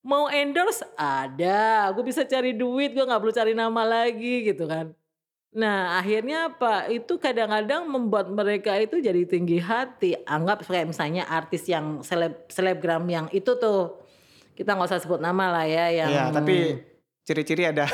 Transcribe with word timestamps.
Mau 0.00 0.32
endorse 0.32 0.80
ada, 0.96 1.92
gue 1.92 2.04
bisa 2.04 2.24
cari 2.24 2.56
duit, 2.56 2.96
gue 2.96 3.04
nggak 3.04 3.20
perlu 3.20 3.34
cari 3.36 3.52
nama 3.52 3.84
lagi 3.84 4.48
gitu 4.48 4.64
kan. 4.64 4.96
Nah 5.52 6.00
akhirnya 6.00 6.48
apa, 6.48 6.88
itu 6.88 7.20
kadang-kadang 7.20 7.84
membuat 7.84 8.32
mereka 8.32 8.80
itu 8.80 8.96
jadi 9.02 9.28
tinggi 9.28 9.60
hati. 9.60 10.16
Anggap 10.24 10.64
kayak 10.64 10.88
misalnya 10.88 11.28
artis 11.28 11.68
yang 11.68 12.00
seleb 12.00 12.48
selebgram 12.48 13.04
yang 13.12 13.26
itu 13.34 13.58
tuh, 13.60 14.00
kita 14.56 14.72
nggak 14.72 14.88
usah 14.88 15.02
sebut 15.04 15.20
nama 15.20 15.52
lah 15.52 15.66
ya 15.68 15.86
yang 15.92 16.10
Iya, 16.10 16.24
tapi 16.32 16.56
ciri-ciri 17.28 17.68
ada. 17.68 17.84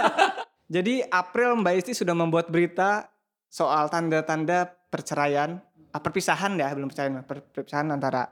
Jadi 0.74 0.98
April 1.04 1.62
Mbak 1.62 1.74
Isti 1.84 1.92
sudah 1.94 2.16
membuat 2.16 2.50
berita 2.50 3.06
soal 3.46 3.86
tanda-tanda 3.86 4.66
perceraian, 4.90 5.62
ah, 5.94 6.02
perpisahan 6.02 6.58
ya, 6.58 6.74
belum 6.74 6.90
perceraian, 6.90 7.22
per- 7.22 7.46
perpisahan 7.54 7.92
antara 7.94 8.26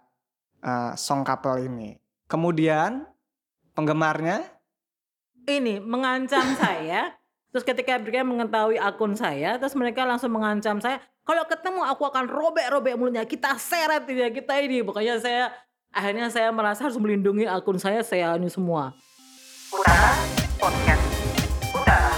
eh, 0.65 0.93
song 0.99 1.23
couple 1.23 1.63
ini. 1.63 2.04
Kemudian 2.25 3.05
penggemarnya 3.77 4.41
ini 5.45 5.81
mengancam 5.81 6.57
saya. 6.63 7.13
Terus 7.55 7.63
ketika 7.63 7.95
mereka 8.03 8.27
mengetahui 8.27 8.77
akun 8.83 9.15
saya, 9.15 9.55
terus 9.63 9.79
mereka 9.79 10.03
langsung 10.03 10.35
mengancam 10.35 10.83
saya, 10.83 10.99
kalau 11.23 11.47
ketemu 11.47 11.87
aku 11.87 12.03
akan 12.03 12.27
robek-robek 12.27 12.99
mulutnya, 12.99 13.23
kita 13.23 13.55
seret 13.63 14.11
ya 14.11 14.29
kita 14.35 14.59
ini. 14.59 14.83
Pokoknya 14.83 15.23
saya 15.23 15.55
akhirnya 15.95 16.27
saya 16.35 16.51
merasa 16.51 16.91
harus 16.91 16.99
melindungi 16.99 17.47
akun 17.47 17.79
saya, 17.79 18.03
saya 18.03 18.35
ini 18.35 18.51
semua. 18.51 18.91
Utara 19.71 20.11
Podcast 20.59 21.05
Utara 21.71 22.13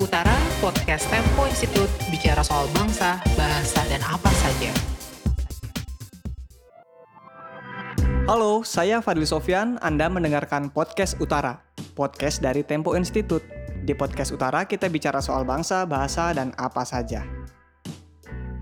Utara 0.00 0.36
Podcast 0.60 1.04
Tempo 1.12 1.44
Institute 1.44 1.92
bicara 2.08 2.40
soal 2.40 2.64
bangsa, 2.72 3.20
bahasa, 3.36 3.80
dan 3.92 4.00
apa 4.08 4.32
saja. 4.40 4.91
Halo, 8.22 8.62
saya 8.62 9.02
Fadli 9.02 9.26
Sofyan. 9.26 9.82
Anda 9.82 10.06
mendengarkan 10.06 10.70
Podcast 10.70 11.18
Utara, 11.18 11.58
podcast 11.98 12.38
dari 12.38 12.62
Tempo 12.62 12.94
Institute. 12.94 13.42
Di 13.82 13.98
Podcast 13.98 14.30
Utara 14.30 14.62
kita 14.62 14.86
bicara 14.86 15.18
soal 15.18 15.42
bangsa, 15.42 15.82
bahasa, 15.82 16.30
dan 16.30 16.54
apa 16.54 16.86
saja. 16.86 17.26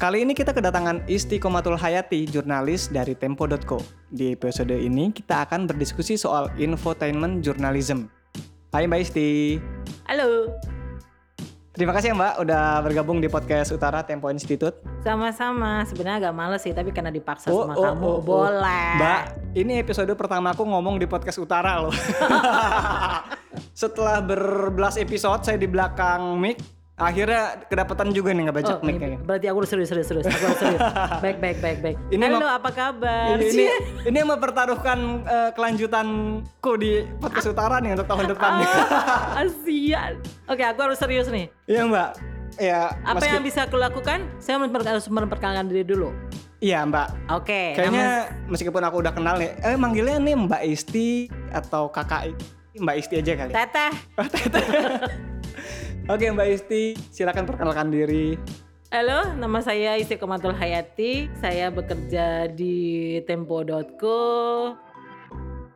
Kali 0.00 0.24
ini 0.24 0.32
kita 0.32 0.56
kedatangan 0.56 1.04
Isti 1.04 1.36
Komatul 1.36 1.76
Hayati, 1.76 2.24
jurnalis 2.24 2.88
dari 2.88 3.12
Tempo.co. 3.12 3.84
Di 4.08 4.32
episode 4.32 4.72
ini 4.72 5.12
kita 5.12 5.44
akan 5.44 5.68
berdiskusi 5.68 6.16
soal 6.16 6.48
infotainment 6.56 7.44
journalism. 7.44 8.08
Hai 8.72 8.88
Mbak 8.88 9.12
Isti. 9.12 9.60
Halo, 10.08 10.56
Terima 11.80 11.96
kasih 11.96 12.12
ya 12.12 12.16
Mbak 12.20 12.34
udah 12.44 12.64
bergabung 12.84 13.24
di 13.24 13.28
Podcast 13.32 13.72
Utara 13.72 14.04
Tempo 14.04 14.28
Institute. 14.28 14.84
sama-sama. 15.00 15.80
Sebenarnya 15.88 16.28
agak 16.28 16.34
males 16.36 16.60
sih, 16.60 16.76
tapi 16.76 16.92
karena 16.92 17.08
dipaksa 17.08 17.48
Oh, 17.48 17.64
sama 17.64 17.72
oh, 17.72 17.84
kamu, 17.88 18.04
oh, 18.04 18.12
oh. 18.12 18.18
boleh. 18.20 18.88
Mbak, 19.00 19.20
ini 19.56 19.80
episode 19.80 20.12
pertama 20.12 20.52
aku 20.52 20.60
ngomong 20.68 21.00
di 21.00 21.08
podcast 21.08 21.40
Utara 21.40 21.80
loh. 21.80 21.94
Setelah 23.80 24.20
berbelas 24.20 25.00
episode 25.00 25.40
saya 25.40 25.56
di 25.56 25.64
belakang 25.64 26.36
mic, 26.36 26.60
akhirnya 27.00 27.42
kedapatan 27.64 28.12
juga 28.12 28.30
nih 28.30 28.42
nggak 28.44 28.56
baca 28.56 28.72
Oh, 28.72 28.84
mic 28.84 29.00
berarti 29.24 29.46
aku 29.48 29.56
harus 29.58 29.70
serius, 29.70 29.88
serius, 29.88 30.06
serius. 30.06 30.26
Aku 30.26 30.44
harus 30.44 30.60
serius. 30.60 30.80
Baik, 31.24 31.36
baik, 31.38 31.58
baik, 31.58 31.78
baik. 31.80 31.96
Ini 32.08 32.24
Halo, 32.28 32.44
apa 32.46 32.70
kabar? 32.70 33.34
Ini, 33.34 33.44
ini, 33.48 33.64
ini 34.08 34.18
mempertaruhkan 34.22 34.98
eh, 35.24 35.50
kelanjutanku 35.52 36.72
di 36.76 36.92
podcast 37.16 37.48
Utara 37.48 37.80
nih 37.80 37.96
untuk 37.96 38.06
tahun 38.06 38.26
depan. 38.36 38.50
Ah, 38.60 39.40
Asian. 39.40 40.20
Oke, 40.44 40.62
aku 40.62 40.80
harus 40.82 40.96
serius 40.96 41.26
nih. 41.26 41.48
Iya 41.64 41.88
Mbak. 41.88 42.10
Ya, 42.58 42.92
Apa 43.02 43.16
meski- 43.16 43.32
yang 43.32 43.42
bisa 43.42 43.60
aku 43.64 43.76
lakukan? 43.76 44.28
Saya 44.36 44.60
harus 44.60 45.06
memperkenalkan 45.08 45.66
diri 45.66 45.82
dulu. 45.82 46.12
Iya 46.60 46.84
Mbak. 46.84 47.32
Oke. 47.32 47.72
nama- 47.72 47.76
Kayaknya 47.78 48.08
meskipun 48.46 48.82
aku 48.84 48.96
udah 49.00 49.12
kenal 49.16 49.34
nih, 49.34 49.56
eh 49.58 49.74
manggilnya 49.74 50.20
nih 50.20 50.36
Mbak 50.36 50.62
Isti 50.68 51.32
atau 51.48 51.88
Kakak 51.88 52.36
Mbak 52.76 52.96
Isti 52.98 53.14
aja 53.16 53.32
kali. 53.34 53.52
Teteh. 53.52 53.90
Oke 56.08 56.30
Mbak 56.32 56.48
Isti, 56.48 56.96
silakan 57.12 57.44
perkenalkan 57.44 57.92
diri. 57.92 58.38
Halo, 58.90 59.36
nama 59.36 59.60
saya 59.60 60.00
Istiqomatul 60.00 60.56
Hayati. 60.56 61.28
Saya 61.38 61.68
bekerja 61.68 62.48
di 62.50 63.18
Tempo.co. 63.28 64.20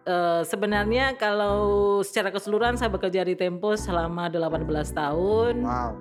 Eh, 0.05 0.43
sebenarnya 0.45 1.17
kalau 1.17 2.01
secara 2.05 2.29
keseluruhan 2.29 2.77
saya 2.77 2.93
bekerja 2.93 3.25
di 3.25 3.37
Tempo 3.37 3.77
selama 3.77 4.33
18 4.33 4.65
tahun. 4.93 5.55
Wow. 5.65 5.93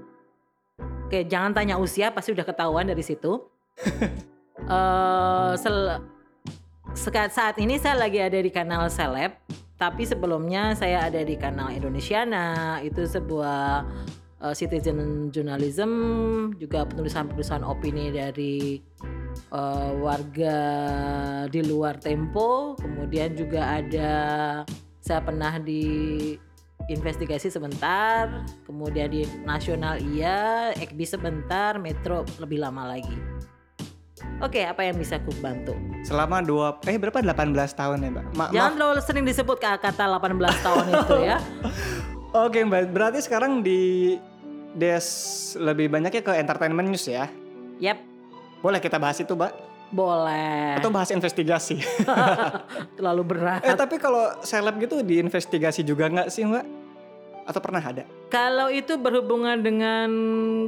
Oke, 1.08 1.24
jangan 1.30 1.53
tanya 1.53 1.75
usia, 1.78 2.09
pasti 2.09 2.31
udah 2.31 2.48
ketahuan 2.48 2.88
dari 2.88 3.03
situ. 3.03 3.44
Eh, 4.64 5.53
sel- 5.59 6.00
saat 7.36 7.59
ini 7.59 7.75
saya 7.75 8.00
lagi 8.00 8.16
ada 8.16 8.40
di 8.40 8.48
kanal 8.48 8.88
Seleb, 8.88 9.36
tapi 9.78 10.06
sebelumnya 10.06 10.78
saya 10.78 11.10
ada 11.10 11.22
di 11.26 11.36
kanal 11.36 11.74
Indonesiana. 11.74 12.80
Itu 12.80 13.04
sebuah 13.04 13.84
eh, 14.44 14.54
citizen 14.56 15.30
journalism, 15.34 15.92
juga 16.62 16.86
penulisan-penulisan 16.88 17.66
opini 17.66 18.14
dari 18.14 18.80
eh, 19.52 19.92
warga 20.00 20.60
di 21.50 21.62
luar 21.66 21.98
Tempo. 22.00 22.78
Kemudian 22.80 23.34
juga 23.34 23.82
ada 23.82 24.12
saya 25.04 25.20
pernah 25.20 25.60
di 25.60 25.84
investigasi 26.92 27.48
sebentar, 27.48 28.44
kemudian 28.68 29.08
di 29.08 29.24
nasional 29.48 30.00
iya, 30.00 30.72
ekbi 30.76 31.08
sebentar, 31.08 31.80
metro 31.80 32.28
lebih 32.40 32.60
lama 32.60 32.96
lagi. 32.96 33.16
Oke, 34.44 34.59
apa 34.59 34.84
yang 34.84 35.00
bisa 35.00 35.16
aku 35.16 35.31
bantu? 35.40 35.72
Selama 36.04 36.44
dua 36.44 36.76
eh 36.84 37.00
berapa 37.00 37.16
18 37.16 37.31
tahun 37.72 37.98
ya, 37.98 38.09
Mbak? 38.12 38.26
Ma- 38.36 38.52
Jangan 38.52 38.72
terlalu 38.76 39.00
sering 39.00 39.24
disebut 39.24 39.56
ka- 39.56 39.80
kata 39.80 40.04
18 40.04 40.36
tahun 40.59 40.86
itu 40.92 41.16
ya. 41.24 41.38
Oke, 42.44 42.59
Mbak. 42.62 42.92
Berarti 42.92 43.24
sekarang 43.24 43.64
di 43.64 44.14
Des 44.74 45.06
lebih 45.56 45.88
banyaknya 45.88 46.20
ke 46.20 46.34
entertainment 46.34 46.90
news 46.90 47.06
ya. 47.06 47.30
Yap, 47.78 48.02
Boleh 48.59 48.80
kita 48.80 48.98
bahas 48.98 49.16
itu, 49.18 49.31
Mbak? 49.31 49.54
boleh. 49.94 50.74
Atau 50.75 50.90
bahas 50.90 51.08
investigasi? 51.08 51.78
terlalu 52.98 53.22
berat. 53.24 53.62
eh, 53.62 53.78
tapi 53.78 53.96
kalau 53.96 54.28
seleb 54.42 54.81
gitu 54.81 55.00
diinvestigasi 55.00 55.86
juga 55.86 56.10
nggak 56.10 56.28
sih, 56.28 56.44
Mbak? 56.44 56.66
Atau 57.46 57.62
pernah 57.62 57.80
ada? 57.80 58.04
Kalau 58.34 58.66
itu 58.74 58.98
berhubungan 58.98 59.62
dengan 59.62 60.10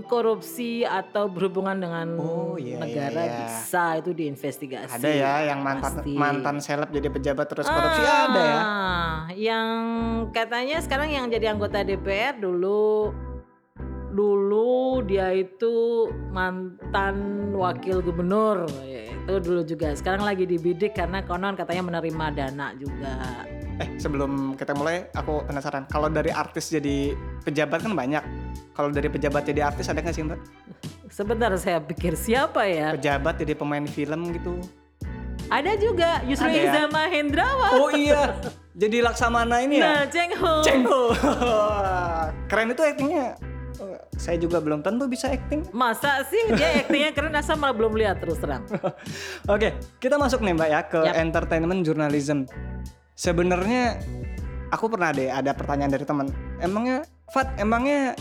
korupsi 0.05 0.85
atau 0.85 1.25
berhubungan 1.25 1.81
dengan 1.81 2.13
Oh, 2.13 2.61
iya, 2.61 2.77
negara 2.77 3.25
iya, 3.25 3.25
iya. 3.25 3.37
bisa 3.41 3.85
itu 3.97 4.13
diinvestigasi. 4.13 5.01
Ada 5.01 5.09
ya 5.09 5.33
yang 5.49 5.65
mantan 5.65 5.97
Pasti. 5.97 6.13
mantan 6.13 6.61
seleb 6.61 6.93
jadi 6.93 7.09
pejabat 7.09 7.49
terus 7.49 7.65
korupsi 7.65 8.05
ada 8.05 8.37
ya. 8.37 8.59
Ah, 8.61 9.17
Yang 9.33 9.73
katanya 10.29 10.77
sekarang 10.77 11.09
yang 11.09 11.25
jadi 11.25 11.57
anggota 11.57 11.81
DPR 11.81 12.37
dulu 12.37 13.09
dulu 14.13 15.01
dia 15.01 15.33
itu 15.33 16.05
mantan 16.31 17.49
wakil 17.51 17.99
gubernur 17.99 18.63
itu 19.25 19.33
dulu 19.43 19.65
juga 19.65 19.91
sekarang 19.91 20.23
lagi 20.23 20.47
dibidik 20.47 20.95
karena 20.95 21.19
konon 21.19 21.57
katanya 21.57 21.83
menerima 21.83 22.25
dana 22.31 22.71
juga 22.79 23.43
Eh, 23.75 23.89
sebelum 23.97 24.31
kita 24.55 24.71
mulai 24.71 25.11
aku 25.11 25.43
penasaran. 25.43 25.83
Kalau 25.85 26.07
dari 26.07 26.29
artis 26.29 26.69
jadi 26.69 27.11
pejabat 27.43 27.83
kan 27.83 27.91
banyak. 27.91 28.23
Kalau 28.71 28.87
dari 28.87 29.07
pejabat 29.07 29.43
jadi 29.43 29.65
artis 29.65 29.87
ada 29.87 29.99
nggak 29.99 30.11
sih, 30.11 30.23
Mbak? 30.23 30.39
sebentar 31.05 31.47
saya 31.55 31.79
pikir 31.79 32.11
siapa 32.11 32.65
ya 32.65 32.91
Pejabat 32.91 33.39
jadi 33.39 33.55
pemain 33.55 33.85
film 33.85 34.33
gitu. 34.33 34.59
ada 35.47 35.77
juga 35.77 36.19
Yusril 36.25 36.49
Ada 36.49 36.57
ya? 36.57 36.65
Iza 36.67 36.83
Mahendrawan 36.89 37.71
Oh 37.77 37.87
iya, 37.87 38.35
jadi 38.73 38.99
Laksamana 38.99 39.61
ini 39.61 39.77
ya. 39.77 39.85
nah 39.85 40.03
Cheng 40.05 40.33
Ho 40.35 40.53
Ceng 40.59 40.83
Ho. 40.83 41.01
Keren 42.49 42.67
itu 42.69 42.81
aktingnya. 42.81 43.37
Oh, 43.75 43.95
Saya 44.13 44.35
juga 44.35 44.59
belum 44.59 44.81
tentu 44.81 45.05
bisa 45.05 45.29
acting. 45.29 45.63
masa 45.71 46.19
sih 46.25 46.51
dia 46.51 46.81
aktingnya 46.81 47.11
keren 47.11 47.31
asal 47.33 47.55
malah 47.55 47.71
belum 47.71 47.93
lihat 47.93 48.19
terus 48.19 48.35
terang 48.35 48.65
Oke, 49.53 49.71
kita 49.99 50.15
masuk 50.15 50.39
nih 50.39 50.51
Mbak 50.53 50.69
ya 50.69 50.81
ke 50.83 50.99
Yap. 51.01 51.15
entertainment 51.17 51.79
journalism. 51.81 52.43
Sebenarnya 53.15 53.95
aku 54.69 54.91
pernah 54.91 55.15
deh 55.15 55.31
ada 55.31 55.55
pertanyaan 55.55 55.91
dari 55.95 56.03
teman. 56.03 56.27
Emangnya 56.59 57.07
Fat, 57.31 57.57
emangnya 57.57 58.13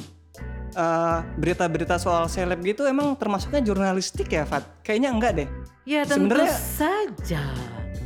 eh, 0.75 1.19
berita-berita 1.37 2.01
soal 2.01 2.31
seleb 2.31 2.63
gitu 2.65 2.87
emang 2.87 3.13
termasuknya 3.19 3.61
jurnalistik 3.61 4.31
ya 4.31 4.47
Fat? 4.47 4.65
Kayaknya 4.81 5.11
enggak 5.11 5.33
deh. 5.37 5.49
ya 5.85 6.01
tentu 6.09 6.33
Sebenarnya- 6.33 6.57
saja 6.57 7.45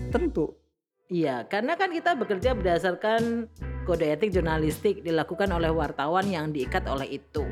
Tentu. 0.09 0.57
Iya, 1.09 1.45
karena 1.49 1.73
kan 1.77 1.89
kita 1.89 2.13
bekerja 2.17 2.53
berdasarkan 2.53 3.49
kode 3.89 4.13
etik 4.13 4.29
jurnalistik 4.29 5.01
dilakukan 5.01 5.49
oleh 5.49 5.73
wartawan 5.73 6.29
yang 6.29 6.53
diikat 6.53 6.85
oleh 6.85 7.17
itu. 7.17 7.45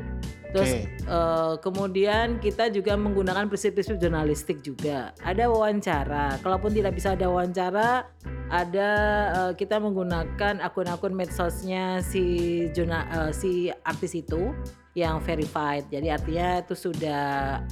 Terus 0.55 0.71
Oke. 0.71 0.87
eh, 1.03 1.53
kemudian 1.59 2.39
kita 2.39 2.71
juga 2.71 2.95
menggunakan 2.95 3.51
prinsip-prinsip 3.51 3.99
jurnalistik 3.99 4.63
juga. 4.63 5.11
Ada 5.19 5.51
wawancara. 5.51 6.39
Kalaupun 6.39 6.71
tidak 6.71 6.95
bisa 6.95 7.19
ada 7.19 7.27
wawancara, 7.27 8.07
ada 8.47 8.89
eh, 9.35 9.51
kita 9.59 9.79
menggunakan 9.83 10.63
akun-akun 10.63 11.11
medsosnya 11.11 11.99
si 11.99 12.67
jurna, 12.71 13.03
eh, 13.11 13.31
si 13.35 13.67
artis 13.83 14.15
itu 14.15 14.55
yang 14.95 15.19
verified. 15.21 15.85
Jadi 15.91 16.07
artinya 16.09 16.63
itu 16.63 16.73
sudah 16.73 17.23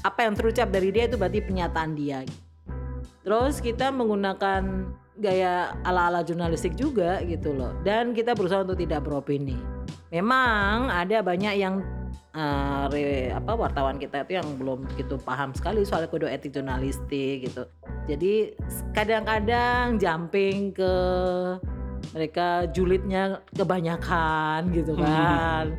apa 0.04 0.20
yang 0.28 0.36
terucap 0.36 0.68
dari 0.70 0.92
dia 0.92 1.08
itu 1.08 1.16
berarti 1.16 1.40
pernyataan 1.42 1.92
dia. 1.96 2.22
Terus 3.26 3.58
kita 3.58 3.90
menggunakan 3.90 4.94
gaya 5.18 5.74
ala-ala 5.88 6.22
jurnalistik 6.22 6.76
juga 6.78 7.24
gitu 7.26 7.56
loh. 7.56 7.74
Dan 7.82 8.14
kita 8.14 8.36
berusaha 8.38 8.62
untuk 8.62 8.78
tidak 8.78 9.02
beropini. 9.08 9.58
Memang 10.14 10.94
ada 10.94 11.26
banyak 11.26 11.58
yang 11.58 11.82
eh, 12.36 12.84
re- 12.92 13.32
apa 13.32 13.56
wartawan 13.56 13.96
kita 13.96 14.28
itu 14.28 14.36
yang 14.38 14.48
belum 14.60 14.84
begitu 14.92 15.16
paham 15.24 15.56
sekali 15.56 15.88
soal 15.88 16.06
kode 16.12 16.28
etik 16.28 16.52
jurnalistik 16.52 17.48
gitu. 17.48 17.64
Jadi 18.06 18.54
kadang-kadang 18.94 19.98
jumping 19.98 20.76
ke 20.76 20.94
mereka 22.14 22.70
julidnya 22.70 23.42
kebanyakan 23.56 24.70
gitu 24.76 24.94
kan. 25.00 25.74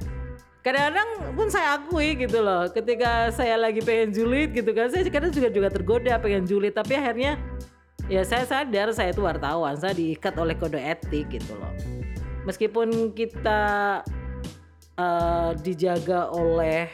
Kadang-kadang 0.67 1.38
pun 1.38 1.47
saya 1.47 1.79
akui 1.79 2.19
gitu 2.19 2.43
loh, 2.43 2.67
ketika 2.75 3.31
saya 3.31 3.55
lagi 3.55 3.79
pengen 3.87 4.11
julid 4.11 4.50
gitu 4.50 4.75
kan, 4.75 4.91
saya 4.91 5.06
kadang 5.06 5.31
juga 5.31 5.47
juga 5.47 5.70
tergoda 5.70 6.19
pengen 6.19 6.43
julid, 6.43 6.75
tapi 6.75 6.99
akhirnya 6.99 7.38
ya 8.11 8.26
saya 8.26 8.43
sadar 8.43 8.91
saya 8.91 9.14
itu 9.14 9.23
wartawan, 9.23 9.79
saya 9.79 9.94
diikat 9.94 10.35
oleh 10.35 10.58
kode 10.58 10.82
etik 10.82 11.31
gitu 11.31 11.55
loh. 11.55 11.70
Meskipun 12.50 13.14
kita 13.14 14.03
eh, 14.96 15.50
dijaga 15.56 16.28
oleh 16.28 16.88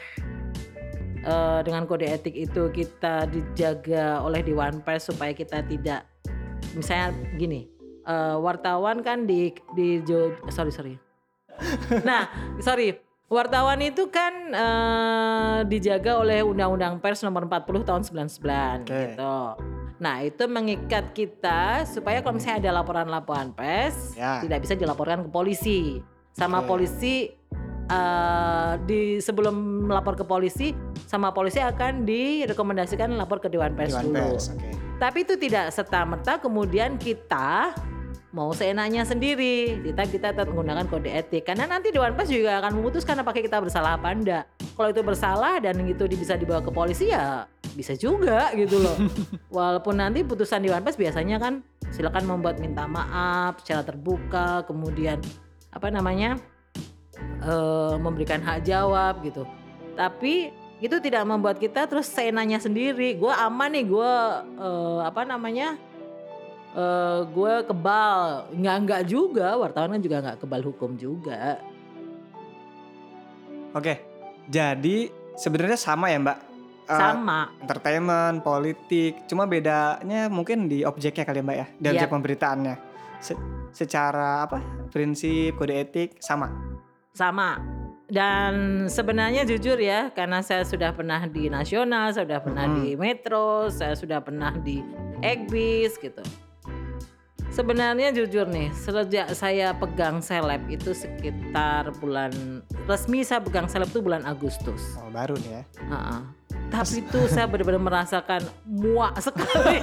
eh, 1.19 1.59
dengan 1.61 1.83
kode 1.83 2.05
etik 2.05 2.35
itu 2.35 2.69
kita 2.69 3.25
dijaga 3.25 4.21
oleh 4.21 4.41
Dewan 4.41 4.79
Pers 4.79 5.07
supaya 5.07 5.31
kita 5.31 5.63
tidak 5.63 6.03
misalnya 6.73 7.11
gini 7.33 7.67
eh, 8.03 8.37
wartawan 8.37 8.99
kan 8.99 9.23
di 9.23 9.49
di 9.73 10.03
jo- 10.03 10.35
sorry 10.47 10.71
sorry 10.71 10.95
nah 12.07 12.27
sorry 12.59 12.97
wartawan 13.27 13.79
itu 13.79 14.09
kan 14.09 14.33
eh, 14.51 15.57
dijaga 15.65 16.19
oleh 16.19 16.41
Undang-Undang 16.41 16.99
Pers 16.99 17.23
nomor 17.23 17.45
40 17.45 17.83
tahun 17.83 18.01
99 18.03 18.83
Oke. 18.83 18.91
gitu 18.91 19.35
nah 19.93 20.19
itu 20.19 20.43
mengikat 20.45 21.15
kita 21.15 21.87
supaya 21.87 22.19
kalau 22.19 22.35
misalnya 22.35 22.67
ada 22.67 22.83
laporan-laporan 22.83 23.55
pers 23.55 24.11
Ya. 24.19 24.43
tidak 24.43 24.59
bisa 24.59 24.75
dilaporkan 24.75 25.23
ke 25.23 25.29
polisi 25.31 26.03
sama 26.33 26.59
Oke. 26.59 26.67
polisi 26.67 27.31
eh, 27.89 28.73
di 28.83 29.17
sebelum 29.19 29.87
melapor 29.89 30.15
ke 30.19 30.25
polisi 30.27 30.71
sama 31.07 31.29
polisi 31.35 31.59
akan 31.59 32.07
direkomendasikan 32.07 33.13
lapor 33.15 33.43
ke 33.43 33.47
Dewan 33.51 33.75
Pers 33.77 33.93
Dewan 33.93 34.05
dulu. 34.09 34.37
Pers, 34.37 34.45
oke. 34.53 34.69
Tapi 35.01 35.17
itu 35.25 35.35
tidak 35.35 35.73
serta 35.75 36.07
merta 36.07 36.39
kemudian 36.39 36.95
kita 36.95 37.75
mau 38.33 38.49
seenaknya 38.51 39.05
sendiri. 39.05 39.77
Kita 39.85 40.09
kita 40.09 40.27
tetap 40.33 40.49
menggunakan 40.49 40.89
kode 40.89 41.11
etik 41.11 41.45
karena 41.45 41.69
nanti 41.69 41.93
Dewan 41.93 42.17
Pers 42.17 42.33
juga 42.33 42.59
akan 42.59 42.81
memutuskan 42.81 43.15
apakah 43.21 43.39
kita 43.39 43.61
bersalah 43.61 43.95
apa 43.95 44.09
enggak. 44.09 44.43
Kalau 44.73 44.89
itu 44.89 45.01
bersalah 45.05 45.61
dan 45.61 45.77
itu 45.85 46.03
bisa 46.17 46.33
dibawa 46.33 46.59
ke 46.65 46.73
polisi 46.73 47.13
ya 47.13 47.45
bisa 47.73 47.93
juga 47.97 48.53
gitu 48.57 48.81
loh. 48.81 48.97
Walaupun 49.55 50.01
nanti 50.01 50.25
putusan 50.25 50.65
Dewan 50.65 50.81
Pers 50.81 50.97
biasanya 50.97 51.37
kan 51.37 51.61
silakan 51.93 52.25
membuat 52.25 52.57
minta 52.57 52.89
maaf 52.89 53.61
secara 53.61 53.85
terbuka, 53.85 54.65
kemudian 54.65 55.21
apa 55.73 55.89
namanya 55.89 56.37
eh, 57.43 57.95
memberikan 57.99 58.39
hak 58.39 58.63
jawab 58.63 59.19
gitu. 59.21 59.43
Tapi 59.93 60.49
itu 60.83 60.95
tidak 60.99 61.23
membuat 61.23 61.61
kita 61.61 61.87
terus 61.87 62.09
seenaknya 62.09 62.59
sendiri. 62.59 63.15
Gue 63.15 63.31
aman 63.31 63.71
nih, 63.71 63.85
gue 63.87 64.13
eh, 64.59 64.99
apa 65.03 65.21
namanya? 65.23 65.75
eh 66.73 67.19
gue 67.29 67.53
kebal, 67.69 68.49
nggak 68.49 68.77
nggak 68.89 69.01
juga. 69.05 69.53
Wartawan 69.61 69.93
kan 69.93 70.01
juga 70.01 70.17
nggak 70.25 70.37
kebal 70.41 70.61
hukum 70.65 70.97
juga. 70.97 71.61
Oke, 73.77 74.01
jadi 74.49 75.09
sebenarnya 75.37 75.77
sama 75.77 76.09
ya 76.09 76.17
Mbak? 76.17 76.39
Eh, 76.83 76.99
Sama. 76.99 77.47
entertainment, 77.63 78.43
politik, 78.43 79.23
cuma 79.31 79.47
bedanya 79.47 80.27
mungkin 80.27 80.67
di 80.67 80.83
objeknya 80.83 81.23
kali 81.23 81.39
ya 81.39 81.45
Mbak 81.47 81.57
ya, 81.57 81.67
di 81.79 81.85
objek 81.95 82.09
Yap. 82.09 82.13
pemberitaannya. 82.13 82.75
Se- 83.23 83.43
secara 83.71 84.43
apa? 84.43 84.59
Prinsip, 84.91 85.55
kode 85.55 85.79
etik 85.79 86.19
sama. 86.19 86.51
Sama. 87.13 87.61
Dan 88.09 88.85
sebenarnya 88.93 89.41
jujur 89.41 89.79
ya, 89.79 90.13
karena 90.13 90.43
saya 90.45 90.61
sudah 90.67 90.93
pernah 90.93 91.23
di 91.25 91.49
nasional, 91.49 92.13
saya 92.13 92.29
sudah 92.29 92.41
pernah 92.45 92.65
Mhm. 92.69 92.75
di 92.77 92.89
metro, 92.93 93.71
saya 93.73 93.97
sudah 93.97 94.19
pernah 94.21 94.53
di 94.53 94.83
Egbis 95.23 95.97
gitu. 95.97 96.21
Sebenarnya 97.49 98.09
jujur 98.09 98.49
nih, 98.49 98.73
sejak 98.73 99.29
saya 99.37 99.77
pegang 99.77 100.25
seleb 100.25 100.65
itu 100.73 100.89
sekitar 100.89 101.93
bulan 102.01 102.33
resmi 102.89 103.21
saya 103.21 103.45
pegang 103.45 103.69
seleb 103.69 103.93
itu 103.93 104.01
bulan 104.01 104.25
Agustus. 104.25 104.97
Oh, 104.97 105.09
baru 105.13 105.37
nih 105.37 105.61
ya. 105.61 105.63
Ha-ha. 105.89 106.17
Tapi 106.73 107.05
itu 107.05 107.19
saya 107.29 107.45
benar-benar 107.45 107.81
merasakan 107.81 108.41
muak 108.65 109.13
sekali. 109.21 109.77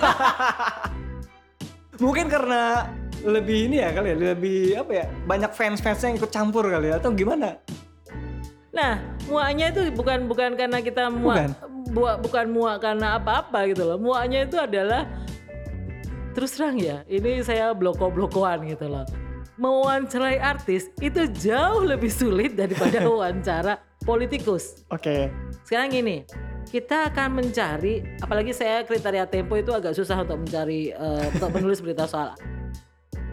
Mungkin 2.03 2.27
karena 2.27 2.91
lebih 3.25 3.69
ini 3.71 3.77
ya 3.85 3.93
kali 3.93 4.15
ya, 4.15 4.17
lebih 4.35 4.59
apa 4.81 4.93
ya? 4.93 5.05
Banyak 5.29 5.53
fans-fansnya 5.53 6.15
yang 6.15 6.19
ikut 6.21 6.33
campur 6.33 6.65
kali 6.69 6.93
ya 6.93 6.97
atau 6.97 7.13
gimana? 7.13 7.61
Nah, 8.71 9.03
muaknya 9.27 9.75
itu 9.75 9.91
bukan 9.93 10.31
bukan 10.31 10.55
karena 10.55 10.79
kita 10.79 11.11
muak, 11.11 11.59
buat 11.91 12.23
bukan 12.23 12.47
muak 12.55 12.79
karena 12.81 13.19
apa-apa 13.19 13.67
gitu 13.75 13.83
loh. 13.83 13.99
Muaknya 13.99 14.47
itu 14.47 14.57
adalah 14.57 15.11
terus 16.33 16.55
terang 16.55 16.79
ya, 16.79 17.03
ini 17.11 17.43
saya 17.43 17.75
bloko-blokoan 17.75 18.71
gitu 18.71 18.87
loh. 18.87 19.05
Mewawancarai 19.61 20.41
artis 20.41 20.89
itu 21.05 21.29
jauh 21.37 21.85
lebih 21.85 22.09
sulit 22.09 22.57
daripada 22.57 23.05
wawancara 23.11 23.83
politikus. 24.07 24.87
Oke. 24.89 25.29
Sekarang 25.67 25.93
gini, 25.93 26.25
kita 26.71 27.11
akan 27.11 27.43
mencari, 27.43 28.01
apalagi 28.23 28.55
saya 28.55 28.87
kriteria 28.87 29.27
Tempo 29.27 29.59
itu 29.59 29.75
agak 29.75 29.93
susah 29.93 30.23
untuk 30.23 30.47
mencari 30.47 30.95
eh, 30.95 31.25
untuk 31.35 31.51
menulis 31.53 31.83
berita 31.83 32.07
soal. 32.07 32.33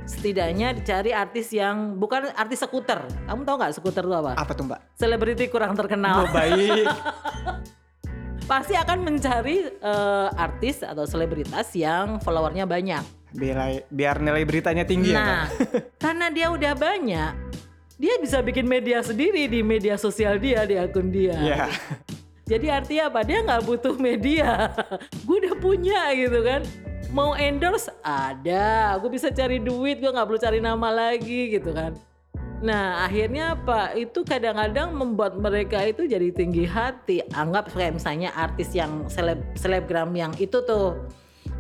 Setidaknya 0.08 0.72
dicari 0.72 1.12
artis 1.12 1.52
yang 1.52 2.00
bukan 2.00 2.32
artis 2.32 2.64
skuter. 2.64 3.04
Kamu 3.28 3.44
tahu 3.44 3.56
nggak 3.60 3.74
skuter 3.76 4.08
itu 4.08 4.16
apa? 4.16 4.40
Apa 4.40 4.52
tuh 4.56 4.64
Mbak? 4.72 4.80
selebriti 4.96 5.46
kurang 5.52 5.76
Oh, 5.76 5.78
terkenal 5.84 6.32
baik. 6.32 6.88
pasti 8.52 8.80
akan 8.80 9.04
mencari 9.04 9.68
eh, 9.68 10.28
artis 10.40 10.80
atau 10.80 11.04
selebritas 11.04 11.68
yang 11.76 12.24
followernya 12.24 12.64
banyak. 12.64 13.04
biar, 13.36 13.84
biar 13.92 14.24
nilai 14.24 14.48
beritanya 14.48 14.88
tinggi 14.88 15.12
ya 15.12 15.20
Mbak? 15.20 15.28
nah, 15.28 15.46
karena 16.08 16.28
dia 16.32 16.48
udah 16.48 16.74
banyak, 16.80 17.32
dia 18.00 18.16
bisa 18.24 18.40
bikin 18.40 18.64
media 18.64 19.04
sendiri 19.04 19.52
di 19.52 19.60
media 19.60 20.00
sosial 20.00 20.40
dia 20.40 20.64
di 20.64 20.80
akun 20.80 21.12
dia. 21.12 21.36
Iya. 21.36 21.68
Jadi 22.48 22.72
artinya 22.72 23.12
apa? 23.12 23.28
Dia 23.28 23.44
nggak 23.44 23.62
butuh 23.68 24.00
media. 24.00 24.72
gue 25.28 25.38
udah 25.44 25.56
punya 25.60 26.16
gitu 26.16 26.40
kan. 26.40 26.64
Mau 27.14 27.36
endorse 27.36 27.92
ada. 28.04 28.98
Gue 29.00 29.16
bisa 29.16 29.32
cari 29.32 29.64
duit. 29.64 30.04
Gue 30.04 30.12
nggak 30.12 30.28
perlu 30.28 30.40
cari 30.40 30.60
nama 30.60 30.92
lagi 30.92 31.56
gitu 31.56 31.72
kan. 31.72 31.96
Nah 32.60 33.06
akhirnya 33.06 33.56
apa? 33.56 33.94
Itu 33.96 34.26
kadang-kadang 34.26 34.92
membuat 34.92 35.38
mereka 35.38 35.80
itu 35.86 36.10
jadi 36.10 36.34
tinggi 36.34 36.68
hati. 36.68 37.22
Anggap 37.32 37.72
kayak 37.72 38.02
misalnya 38.02 38.34
artis 38.36 38.74
yang 38.76 39.08
seleb 39.08 39.40
selebgram 39.56 40.12
yang 40.18 40.34
itu 40.36 40.60
tuh. 40.66 41.08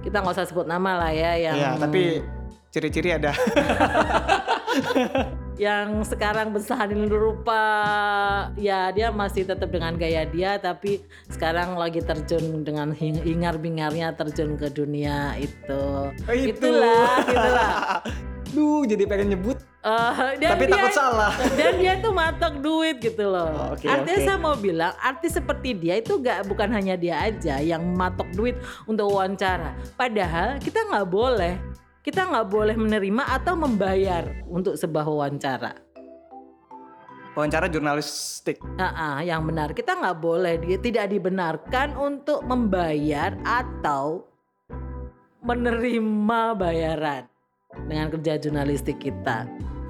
Kita 0.03 0.23
nggak 0.23 0.35
usah 0.35 0.47
sebut 0.47 0.67
nama 0.67 0.99
lah 0.99 1.11
ya. 1.13 1.31
Yang 1.37 1.55
Iya, 1.57 1.69
tapi 1.79 2.03
ciri-ciri 2.71 3.09
ada. 3.15 3.31
yang 5.57 6.05
sekarang 6.05 6.53
bersalin 6.53 7.09
rupa 7.09 7.65
ya 8.53 8.93
dia 8.93 9.09
masih 9.09 9.41
tetap 9.41 9.73
dengan 9.73 9.97
gaya 9.97 10.23
dia 10.29 10.61
tapi 10.61 11.01
sekarang 11.27 11.73
lagi 11.73 12.01
terjun 12.01 12.61
dengan 12.61 12.93
hing- 12.93 13.25
hingar-bingarnya 13.25 14.13
terjun 14.13 14.53
ke 14.53 14.69
dunia 14.69 15.33
itu. 15.41 15.83
Oh, 16.13 16.33
itu. 16.33 16.53
Itulah, 16.53 17.25
itulah. 17.25 17.71
Duh, 18.55 18.87
jadi 18.87 19.03
pengen 19.03 19.35
nyebut. 19.35 19.59
Eh, 19.87 20.29
dan 20.39 20.49
Tapi 20.55 20.63
dia, 20.67 20.73
takut 20.75 20.93
salah. 20.95 21.31
Dan 21.59 21.73
dia 21.79 21.93
tuh 21.99 22.11
matok 22.11 22.59
duit 22.59 22.95
gitu 22.99 23.27
loh. 23.27 23.51
Oh, 23.51 23.67
oke, 23.75 23.87
Artinya 23.87 24.19
oke. 24.19 24.25
saya 24.27 24.37
mau 24.39 24.55
bilang 24.55 24.93
artis 24.99 25.35
seperti 25.35 25.75
dia 25.75 25.99
itu 25.99 26.19
gak 26.19 26.47
bukan 26.47 26.71
hanya 26.71 26.95
dia 26.95 27.23
aja 27.23 27.59
yang 27.59 27.83
matok 27.95 28.27
duit 28.35 28.55
untuk 28.83 29.07
wawancara. 29.11 29.75
Padahal 29.95 30.59
kita 30.59 30.79
nggak 30.87 31.07
boleh, 31.07 31.55
kita 32.07 32.23
nggak 32.23 32.47
boleh 32.47 32.79
menerima 32.79 33.35
atau 33.35 33.59
membayar 33.59 34.23
untuk 34.47 34.79
sebuah 34.79 35.03
wawancara. 35.03 35.75
Wawancara 37.35 37.67
jurnalistik. 37.67 38.63
Ah, 38.79 39.19
yang 39.19 39.43
benar 39.43 39.75
kita 39.75 39.99
nggak 39.99 40.15
boleh, 40.15 40.55
dia 40.55 40.79
tidak 40.79 41.11
dibenarkan 41.11 41.99
untuk 41.99 42.47
membayar 42.47 43.35
atau 43.43 44.23
menerima 45.43 46.55
bayaran 46.55 47.27
dengan 47.91 48.07
kerja 48.15 48.39
jurnalistik 48.39 49.03
kita. 49.03 49.43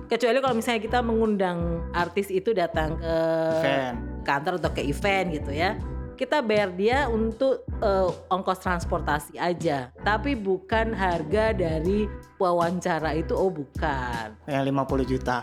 Kecuali 0.10 0.42
kalau 0.42 0.58
misalnya 0.58 0.82
kita 0.82 1.00
mengundang 1.06 1.86
artis 1.94 2.34
itu 2.34 2.50
datang 2.50 2.98
ke 2.98 3.16
Fan. 3.62 4.26
kantor 4.26 4.58
atau 4.58 4.74
ke 4.74 4.82
event 4.82 5.38
gitu 5.38 5.54
ya. 5.54 5.78
Kita 6.18 6.42
bayar 6.42 6.74
dia 6.74 7.06
untuk 7.06 7.62
eh, 7.78 8.10
ongkos 8.34 8.58
transportasi 8.58 9.38
aja, 9.38 9.94
tapi 10.02 10.34
bukan 10.34 10.90
harga 10.98 11.54
dari 11.54 12.10
wawancara 12.42 13.14
itu. 13.14 13.38
Oh, 13.38 13.54
bukan. 13.54 14.34
Yang 14.50 14.64
50 14.74 15.12
juta. 15.14 15.38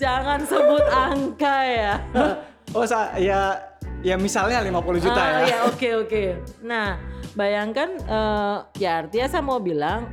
Jangan 0.00 0.40
sebut 0.48 0.84
angka 0.88 1.56
ya. 1.68 1.94
Oh, 2.72 2.88
ya 3.20 3.60
ya 4.00 4.16
misalnya 4.16 4.64
50 4.64 5.04
juta 5.04 5.12
Ah, 5.20 5.44
ya. 5.44 5.44
ya 5.44 5.58
oke 5.68 6.08
oke. 6.08 6.24
Nah, 6.64 6.96
bayangkan 7.36 8.00
eh, 8.00 8.56
ya 8.80 9.04
artinya 9.04 9.28
saya 9.28 9.44
mau 9.44 9.60
bilang 9.60 10.08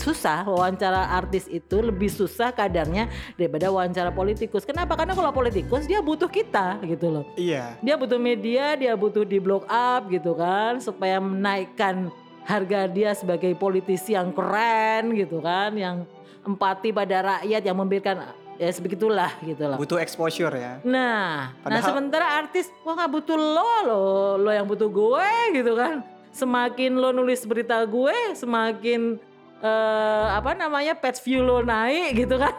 susah 0.00 0.48
wawancara 0.48 1.12
artis 1.12 1.44
itu 1.44 1.84
lebih 1.84 2.08
susah 2.08 2.48
kadarnya 2.50 3.12
daripada 3.36 3.68
wawancara 3.68 4.08
politikus. 4.08 4.64
Kenapa? 4.64 4.96
Karena 4.96 5.12
kalau 5.12 5.28
politikus 5.28 5.84
dia 5.84 6.00
butuh 6.00 6.32
kita 6.32 6.80
gitu 6.88 7.12
loh. 7.12 7.24
Iya. 7.36 7.76
Dia 7.84 8.00
butuh 8.00 8.16
media, 8.16 8.72
dia 8.80 8.96
butuh 8.96 9.28
di 9.28 9.36
blow 9.36 9.60
up 9.68 10.08
gitu 10.08 10.32
kan 10.32 10.80
supaya 10.80 11.20
menaikkan 11.20 12.08
harga 12.48 12.88
dia 12.88 13.12
sebagai 13.12 13.52
politisi 13.54 14.16
yang 14.16 14.32
keren 14.32 15.12
gitu 15.12 15.44
kan, 15.44 15.76
yang 15.76 16.08
empati 16.42 16.90
pada 16.90 17.36
rakyat 17.36 17.62
yang 17.62 17.76
memberikan 17.76 18.16
ya 18.56 18.68
sebegitulah 18.72 19.32
gitu 19.44 19.68
loh. 19.68 19.76
Butuh 19.76 20.00
exposure 20.00 20.52
ya. 20.56 20.80
Nah, 20.80 21.52
nah 21.52 21.64
Padahal- 21.64 21.88
sementara 21.92 22.26
artis 22.40 22.72
wah 22.84 22.96
nggak 22.96 23.12
butuh 23.12 23.36
lo 23.36 23.72
lo 23.84 24.00
lo 24.40 24.50
yang 24.50 24.64
butuh 24.64 24.88
gue 24.88 25.28
gitu 25.60 25.76
kan. 25.76 26.00
Semakin 26.30 26.94
lo 26.94 27.10
nulis 27.10 27.42
berita 27.42 27.82
gue, 27.84 28.38
semakin 28.38 29.18
eh, 29.60 30.26
apa 30.34 30.50
namanya 30.56 30.96
page 30.96 31.20
view 31.24 31.44
lo 31.44 31.60
naik 31.60 32.16
gitu 32.16 32.36
kan. 32.40 32.52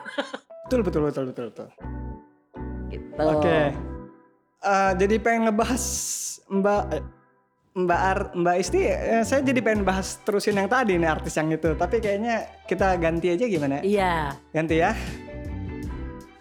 Betul 0.70 0.81
betul 0.88 1.01
betul 1.10 1.24
betul 1.34 1.46
betul. 1.51 1.67
Gitu. 2.88 3.22
Oke. 3.22 3.60
Eh, 4.62 4.91
jadi 4.96 5.15
pengen 5.20 5.50
ngebahas 5.50 5.84
Mbak 6.48 6.84
eh, 6.96 7.03
Mbak 7.72 8.01
Ar, 8.03 8.20
Mbak 8.36 8.55
Isti, 8.60 8.84
saya 9.24 9.39
jadi 9.39 9.63
pengen 9.63 9.88
bahas 9.88 10.20
terusin 10.27 10.60
yang 10.60 10.67
tadi 10.67 11.00
nih 11.00 11.08
artis 11.08 11.39
yang 11.39 11.48
itu. 11.55 11.72
Tapi 11.72 12.03
kayaknya 12.03 12.43
kita 12.67 13.00
ganti 13.00 13.31
aja 13.31 13.48
gimana? 13.48 13.79
ya? 13.79 13.84
Iya. 13.88 14.13
Ganti 14.51 14.75
ya. 14.75 14.91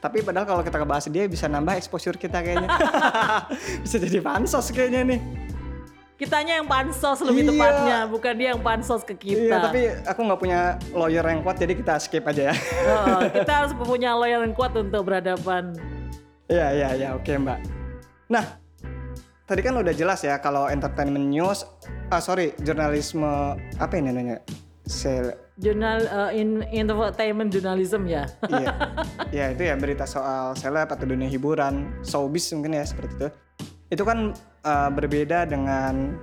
Tapi 0.01 0.25
padahal 0.25 0.49
kalau 0.49 0.63
kita 0.65 0.81
ngebahas 0.81 1.07
dia 1.13 1.29
bisa 1.29 1.47
nambah 1.47 1.77
exposure 1.79 2.19
kita 2.19 2.43
kayaknya. 2.43 2.67
bisa 3.85 3.97
jadi 4.03 4.19
pansos 4.19 4.75
kayaknya 4.75 5.07
nih. 5.07 5.21
Kitanya 6.21 6.61
yang 6.61 6.69
pansos 6.69 7.25
lebih 7.25 7.49
Iya. 7.49 7.51
tepatnya, 7.57 7.99
bukan 8.05 8.33
dia 8.37 8.49
yang 8.53 8.61
pansos 8.61 9.01
ke 9.09 9.17
kita. 9.17 9.41
Iya, 9.41 9.57
tapi 9.65 9.81
aku 10.05 10.21
nggak 10.21 10.41
punya 10.45 10.61
lawyer 10.93 11.25
yang 11.25 11.41
kuat 11.41 11.57
jadi 11.57 11.73
kita 11.73 11.97
skip 11.97 12.29
aja 12.29 12.53
ya. 12.53 12.55
Oh, 12.93 13.25
kita 13.41 13.53
harus 13.65 13.73
punya 13.73 14.13
lawyer 14.13 14.45
yang 14.45 14.53
kuat 14.53 14.77
untuk 14.77 15.09
berhadapan. 15.09 15.73
Iya, 16.45 16.77
iya, 16.77 16.89
iya, 16.93 17.09
oke 17.17 17.33
Mbak. 17.33 17.59
Nah, 18.29 18.45
tadi 19.49 19.61
kan 19.65 19.73
udah 19.81 19.97
jelas 19.97 20.21
ya 20.21 20.37
kalau 20.45 20.69
entertainment 20.69 21.25
news, 21.25 21.65
ah 22.13 22.21
sorry, 22.21 22.53
jurnalisme 22.61 23.57
apa 23.81 23.95
ini 23.97 24.13
namanya? 24.13 24.45
Sel, 24.85 25.33
Jurnal 25.57 26.03
eh, 26.05 26.41
in, 26.43 26.61
entertainment 26.69 27.49
journalism 27.49 28.05
ya. 28.05 28.29
iya, 28.51 28.69
ya 29.41 29.45
itu 29.57 29.63
ya 29.65 29.75
berita 29.79 30.05
soal 30.05 30.53
seleb 30.53 30.91
atau 30.91 31.09
dunia 31.09 31.33
hiburan, 31.33 31.97
showbiz 32.05 32.53
mungkin 32.53 32.77
ya 32.77 32.85
seperti 32.85 33.13
itu. 33.25 33.29
Itu 33.91 34.07
kan 34.07 34.33
eh, 34.65 34.91
berbeda 34.95 35.51
dengan 35.51 36.15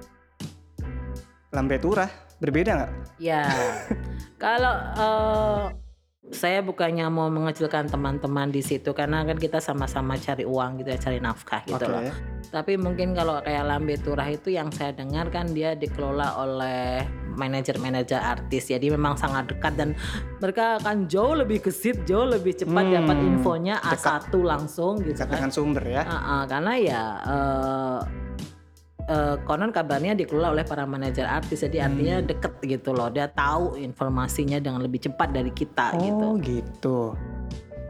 lambe 1.52 1.78
turah, 1.78 2.10
berbeda 2.40 2.72
nggak? 2.80 2.92
Ya, 3.20 3.44
kalau 4.44 4.76
eh, 4.96 5.64
saya 6.28 6.60
bukannya 6.60 7.08
mau 7.08 7.32
mengecilkan 7.32 7.88
teman-teman 7.88 8.52
di 8.52 8.60
situ 8.60 8.92
karena 8.92 9.24
kan 9.24 9.40
kita 9.40 9.64
sama-sama 9.64 10.20
cari 10.20 10.44
uang 10.44 10.84
gitu 10.84 10.92
ya, 10.92 11.00
cari 11.00 11.20
nafkah 11.24 11.64
gitu 11.64 11.80
Oke. 11.80 11.88
loh. 11.88 12.04
Tapi 12.48 12.76
mungkin 12.76 13.12
kalau 13.16 13.40
kayak 13.44 13.64
Lambe 13.64 13.96
Turah 14.00 14.28
itu 14.28 14.52
yang 14.52 14.72
saya 14.72 14.92
dengar 14.92 15.28
kan 15.32 15.52
dia 15.52 15.76
dikelola 15.76 16.36
oleh 16.40 17.04
manajer-manajer 17.38 18.18
artis. 18.18 18.72
Jadi 18.72 18.92
memang 18.92 19.16
sangat 19.16 19.52
dekat 19.52 19.76
dan 19.76 19.96
mereka 20.40 20.80
akan 20.80 21.08
jauh 21.08 21.36
lebih 21.36 21.64
gesit, 21.64 22.04
jauh 22.04 22.28
lebih 22.28 22.56
cepat 22.56 22.84
Hmm, 22.88 22.96
dapat 23.04 23.18
infonya 23.24 23.76
dekat. 23.84 24.28
A1 24.28 24.34
langsung 24.44 24.94
gitu 25.04 25.16
Dekat 25.16 25.28
kan. 25.28 25.36
dengan 25.40 25.52
sumber 25.52 25.84
ya. 25.86 26.04
Ah, 26.04 26.16
ah, 26.16 26.42
karena 26.44 26.74
ya 26.76 27.02
eh, 27.24 28.00
eh, 29.08 29.36
konon 29.42 29.72
kabarnya 29.72 30.14
dikelola 30.14 30.52
oleh 30.52 30.64
para 30.64 30.84
manajer 30.84 31.24
artis 31.24 31.64
jadi 31.64 31.88
artinya 31.88 32.20
Hmm. 32.20 32.28
deket 32.28 32.54
gitu 32.62 32.92
loh 32.92 33.08
dia 33.08 33.26
tahu 33.26 33.76
informasinya 33.76 34.60
dengan 34.60 34.80
lebih 34.80 35.00
cepat 35.02 35.32
dari 35.32 35.50
kita 35.50 35.96
gitu 35.98 36.26
Oh 36.26 36.36
gitu. 36.38 37.00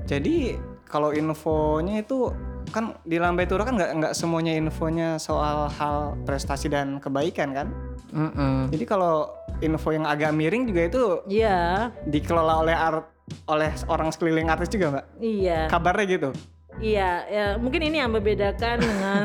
Jadi 0.05 0.55
kalau 0.85 1.11
infonya 1.11 1.99
itu 1.99 2.31
kan 2.67 2.95
di 3.01 3.15
Lambe 3.15 3.43
Tura 3.43 3.63
kan 3.63 3.75
nggak 3.75 3.91
nggak 3.95 4.13
semuanya 4.13 4.53
infonya 4.53 5.15
soal 5.17 5.67
hal 5.69 6.15
prestasi 6.23 6.67
dan 6.67 6.99
kebaikan 6.99 7.51
kan. 7.51 7.67
Mm-mm. 8.09 8.71
Jadi 8.71 8.85
kalau 8.85 9.27
info 9.59 9.89
yang 9.89 10.05
agak 10.05 10.31
miring 10.31 10.63
juga 10.63 10.81
itu 10.85 11.03
iya 11.27 11.89
dikelola 12.05 12.61
oleh 12.61 12.71
art 12.71 13.09
oleh 13.43 13.67
orang 13.87 14.07
sekeliling 14.07 14.47
artis 14.47 14.69
juga 14.69 14.93
mbak. 14.93 15.05
iya 15.19 15.67
Kabarnya 15.67 16.05
gitu. 16.07 16.29
Iya 16.77 17.25
ya, 17.25 17.45
mungkin 17.57 17.81
ini 17.81 17.97
yang 18.01 18.13
membedakan 18.13 18.77
dengan 18.81 19.23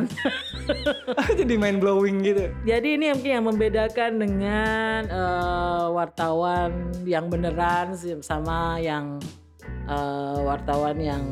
Jadi 1.40 1.58
main 1.58 1.82
blowing 1.82 2.22
gitu. 2.22 2.48
jadi 2.62 2.88
ini 2.94 3.10
yang 3.10 3.16
mungkin 3.18 3.34
yang 3.34 3.46
membedakan 3.50 4.10
dengan 4.22 5.00
eh, 5.10 5.86
wartawan 5.90 6.70
yang 7.02 7.26
beneran 7.26 7.92
sama 8.22 8.78
yang 8.78 9.18
eh, 9.90 10.38
wartawan 10.46 10.96
yang 11.02 11.22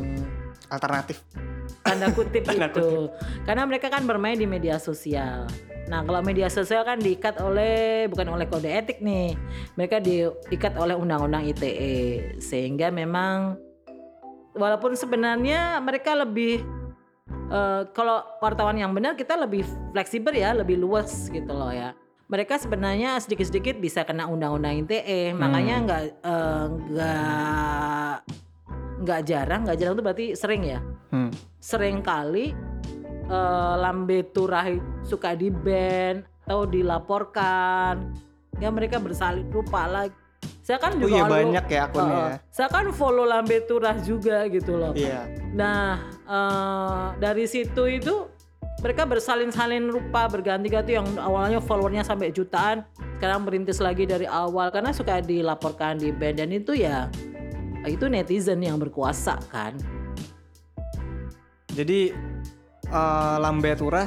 Alternatif. 0.69 1.23
tanda 1.87 2.11
kutip 2.11 2.43
Tanda 2.49 2.69
itu. 2.69 3.09
karena 3.47 3.63
mereka 3.65 3.87
kan 3.89 4.03
bermain 4.05 4.37
di 4.37 4.45
media 4.47 4.77
sosial. 4.83 5.47
Nah 5.91 6.07
kalau 6.07 6.23
media 6.23 6.47
sosial 6.47 6.87
kan 6.87 7.03
diikat 7.03 7.43
oleh 7.43 8.07
bukan 8.07 8.31
oleh 8.31 8.47
kode 8.47 8.71
etik 8.71 9.03
nih. 9.03 9.35
Mereka 9.75 9.99
diikat 9.99 10.79
oleh 10.79 10.95
undang-undang 10.95 11.43
ITE 11.51 12.39
sehingga 12.39 12.95
memang 12.95 13.59
walaupun 14.55 14.99
sebenarnya 14.99 15.79
mereka 15.83 16.15
lebih 16.15 16.63
eh, 17.51 17.83
kalau 17.95 18.23
wartawan 18.43 18.79
yang 18.79 18.91
benar 18.95 19.15
kita 19.15 19.39
lebih 19.39 19.63
fleksibel 19.95 20.35
ya 20.35 20.55
lebih 20.55 20.81
luas 20.81 21.31
gitu 21.31 21.51
loh 21.51 21.71
ya. 21.71 21.95
Mereka 22.31 22.63
sebenarnya 22.63 23.19
sedikit-sedikit 23.19 23.83
bisa 23.83 24.07
kena 24.07 24.31
undang-undang 24.31 24.87
ITE 24.87 25.35
makanya 25.35 25.77
nggak 25.83 26.03
eh, 26.23 26.67
nggak 26.71 28.15
nggak 29.01 29.21
jarang 29.27 29.61
nggak 29.67 29.79
jarang 29.79 29.95
itu 29.99 30.05
berarti 30.05 30.27
sering 30.37 30.63
ya. 30.67 30.81
Hmm. 31.11 31.35
sering 31.59 32.07
kali 32.07 32.55
eh, 33.27 33.75
lambe 33.83 34.31
turah 34.31 34.71
suka 35.03 35.35
di 35.35 35.51
ban 35.51 36.23
atau 36.47 36.67
dilaporkan. 36.67 38.15
Ya 38.63 38.69
mereka 38.71 39.01
bersalin 39.01 39.49
rupa 39.51 39.89
lagi 39.89 40.20
saya 40.71 40.79
kan 40.79 40.95
Oh 40.95 41.01
juga 41.01 41.11
iya 41.11 41.19
follow- 41.21 41.35
banyak 41.35 41.65
ya 41.67 41.81
akunnya. 41.83 42.15
Ya. 42.15 42.35
saya 42.49 42.69
kan 42.71 42.87
follow 42.95 43.27
lambe 43.27 43.59
turah 43.61 43.97
juga 43.99 44.47
gitu 44.47 44.79
loh 44.79 44.95
Iya. 44.95 45.27
nah 45.51 45.99
eh, 46.23 47.05
dari 47.19 47.43
situ 47.45 47.91
itu 47.91 48.31
mereka 48.79 49.03
bersalin-salin 49.05 49.91
rupa 49.91 50.25
berganti-ganti 50.25 50.95
yang 50.95 51.11
awalnya 51.19 51.59
followernya 51.59 52.01
sampai 52.01 52.31
jutaan 52.31 52.87
sekarang 53.19 53.43
merintis 53.43 53.77
lagi 53.79 54.07
dari 54.07 54.25
awal 54.25 54.71
karena 54.71 54.95
suka 54.95 55.19
dilaporkan 55.19 55.99
di 55.99 56.09
ban 56.11 56.33
dan 56.33 56.49
itu 56.49 56.73
ya 56.73 57.11
itu 57.83 58.07
netizen 58.07 58.63
yang 58.63 58.79
berkuasa 58.79 59.43
kan 59.51 59.75
Jadi 61.69 62.15
eh, 62.85 63.37
Lambe 63.39 63.75
Turah 63.75 64.07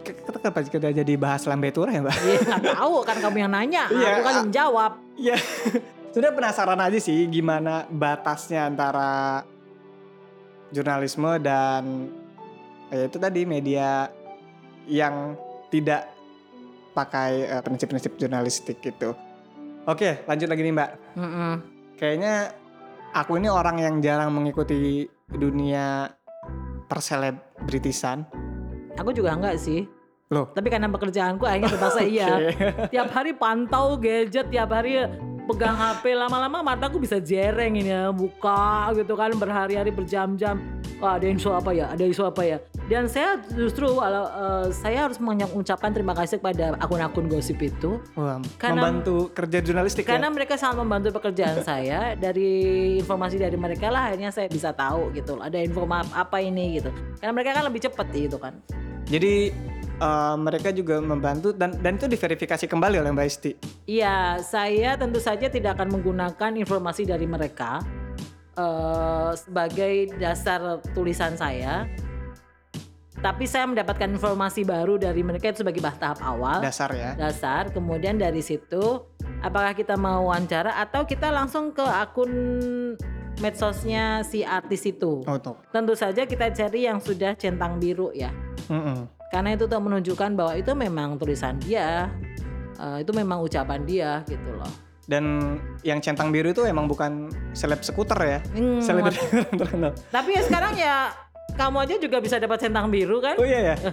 kita 0.00 0.32
kenapa 0.32 0.60
kita 0.62 0.88
jadi 0.94 1.12
bahas 1.14 1.44
Lambe 1.44 1.68
Turah 1.68 1.88
ya 1.90 2.00
mbak? 2.00 2.16
Iya 2.16 2.40
nggak 2.40 2.74
tahu 2.74 2.94
kan 3.04 3.16
kamu 3.18 3.36
yang 3.38 3.52
nanya, 3.52 3.84
Iya, 3.86 4.08
aku 4.10 4.20
kan 4.22 4.34
yang 4.38 4.50
jawab. 4.50 4.92
Iya, 5.20 5.36
sudah 6.16 6.32
penasaran 6.32 6.80
aja 6.80 6.96
sih 6.96 7.28
gimana 7.28 7.84
batasnya 7.92 8.64
antara 8.64 9.44
jurnalisme 10.72 11.36
dan 11.44 12.08
ya 12.88 13.04
itu 13.04 13.20
tadi 13.20 13.44
media 13.44 14.08
yang 14.88 15.36
tidak 15.68 16.08
pakai 16.96 17.46
eh, 17.46 17.62
prinsip-prinsip 17.62 18.16
jurnalistik 18.16 18.80
gitu. 18.80 19.12
Oke, 19.84 20.24
lanjut 20.24 20.48
lagi 20.48 20.62
nih 20.64 20.74
Mbak. 20.74 20.90
Mm-mm. 21.20 21.52
Kayaknya 22.00 22.34
aku 23.12 23.36
ini 23.36 23.48
orang 23.52 23.76
yang 23.76 23.94
jarang 24.00 24.32
mengikuti 24.32 25.04
dunia 25.28 26.08
perselebritisan. 26.88 28.24
Aku 28.98 29.12
juga 29.14 29.36
enggak 29.36 29.60
sih. 29.60 29.99
Loh. 30.30 30.46
Tapi 30.54 30.70
karena 30.70 30.86
pekerjaanku 30.86 31.42
akhirnya 31.42 31.70
terpaksa 31.74 32.00
iya. 32.06 32.28
Oke. 32.30 32.86
Tiap 32.94 33.08
hari 33.10 33.34
pantau 33.34 33.98
gadget, 33.98 34.46
tiap 34.46 34.70
hari 34.70 35.02
pegang 35.50 35.74
HP 35.74 36.14
lama-lama 36.14 36.62
mataku 36.62 37.02
bisa 37.02 37.18
jereng 37.18 37.74
ini 37.74 37.90
ya 37.90 38.14
buka 38.14 38.94
gitu 38.94 39.18
kan 39.18 39.34
berhari-hari 39.34 39.90
berjam-jam 39.90 40.62
wah 41.02 41.18
ada 41.18 41.26
isu 41.26 41.50
apa 41.50 41.74
ya 41.74 41.90
ada 41.90 42.06
isu 42.06 42.22
apa 42.22 42.46
ya 42.46 42.62
dan 42.86 43.10
saya 43.10 43.34
justru 43.50 43.90
walau 43.90 44.30
eh, 44.30 44.70
saya 44.70 45.10
harus 45.10 45.18
mengucapkan 45.18 45.90
terima 45.90 46.14
kasih 46.14 46.38
kepada 46.38 46.78
akun-akun 46.78 47.26
gosip 47.26 47.58
itu 47.58 47.98
Wah, 48.14 48.38
Karena- 48.62 48.78
membantu 48.78 49.34
kerja 49.34 49.58
jurnalistik 49.58 50.06
Karena 50.06 50.30
ya. 50.30 50.34
mereka 50.38 50.54
sangat 50.54 50.86
membantu 50.86 51.18
pekerjaan 51.18 51.64
saya 51.66 52.14
dari 52.14 52.50
informasi 53.02 53.34
dari 53.34 53.58
mereka 53.58 53.90
lah 53.90 54.06
akhirnya 54.06 54.30
saya 54.30 54.46
bisa 54.46 54.70
tahu 54.70 55.10
gitu 55.10 55.34
ada 55.42 55.58
info 55.58 55.82
ma- 55.82 56.06
apa 56.14 56.38
ini 56.38 56.78
gitu. 56.78 56.94
Karena 57.18 57.32
mereka 57.34 57.58
kan 57.58 57.66
lebih 57.66 57.82
cepat 57.82 58.06
gitu 58.14 58.38
kan. 58.38 58.54
Jadi 59.10 59.50
eh, 60.00 60.36
mereka 60.40 60.72
juga 60.72 60.98
membantu 60.98 61.52
dan 61.52 61.76
dan 61.78 62.00
itu 62.00 62.08
diverifikasi 62.08 62.64
kembali 62.64 62.96
oleh 63.04 63.12
Mbak 63.12 63.26
Isti. 63.28 63.52
Iya, 63.86 64.40
saya 64.40 64.96
tentu 64.96 65.20
saja 65.20 65.52
tidak 65.52 65.76
akan 65.76 66.00
menggunakan 66.00 66.56
informasi 66.56 67.04
dari 67.04 67.28
mereka 67.28 67.84
eh, 68.56 69.32
sebagai 69.36 70.16
dasar 70.16 70.80
tulisan 70.96 71.36
saya. 71.36 71.84
Tapi 73.20 73.44
saya 73.44 73.68
mendapatkan 73.68 74.08
informasi 74.16 74.64
baru 74.64 74.96
dari 74.96 75.20
mereka 75.20 75.52
itu 75.52 75.60
sebagai 75.60 75.84
tahap 75.84 76.24
awal 76.24 76.64
Dasar 76.64 76.88
ya. 76.96 77.12
dasar. 77.20 77.68
Kemudian 77.68 78.16
dari 78.16 78.40
situ 78.40 79.04
apakah 79.44 79.76
kita 79.76 79.92
mau 80.00 80.32
wawancara 80.32 80.80
atau 80.80 81.04
kita 81.04 81.28
langsung 81.28 81.68
ke 81.76 81.84
akun 81.84 82.32
medsosnya 83.44 84.24
si 84.24 84.40
artis 84.40 84.88
itu. 84.88 85.20
Oh. 85.28 85.36
Tentu 85.68 85.92
saja 85.92 86.24
kita 86.24 86.48
cari 86.48 86.88
yang 86.88 86.96
sudah 86.96 87.36
centang 87.36 87.76
biru 87.76 88.08
ya. 88.16 88.32
Mm-mm. 88.72 89.19
Karena 89.30 89.54
itu 89.54 89.64
tuh 89.64 89.78
menunjukkan 89.78 90.30
bahwa 90.34 90.52
itu 90.54 90.72
memang 90.74 91.14
tulisan 91.16 91.54
dia. 91.58 92.10
eh, 92.76 93.04
itu 93.04 93.12
memang 93.12 93.38
ucapan 93.40 93.84
dia 93.84 94.24
gitu 94.24 94.56
loh. 94.56 94.70
Dan 95.04 95.54
yang 95.82 96.00
centang 96.00 96.30
biru 96.30 96.48
itu 96.48 96.64
emang 96.64 96.86
bukan 96.86 97.28
seleb 97.52 97.82
skuter 97.82 98.16
ya. 98.18 98.38
Hmm, 98.54 98.80
Seleb 98.80 99.10
terkenal. 99.60 99.92
Tapi 100.08 100.32
ya 100.32 100.42
sekarang 100.42 100.72
ya 100.74 101.12
kamu 101.52 101.76
aja 101.82 101.94
juga 101.98 102.18
bisa 102.18 102.38
dapat 102.38 102.56
centang 102.56 102.88
biru 102.88 103.20
kan? 103.20 103.36
Oh 103.36 103.44
iya 103.44 103.74
ya. 103.74 103.76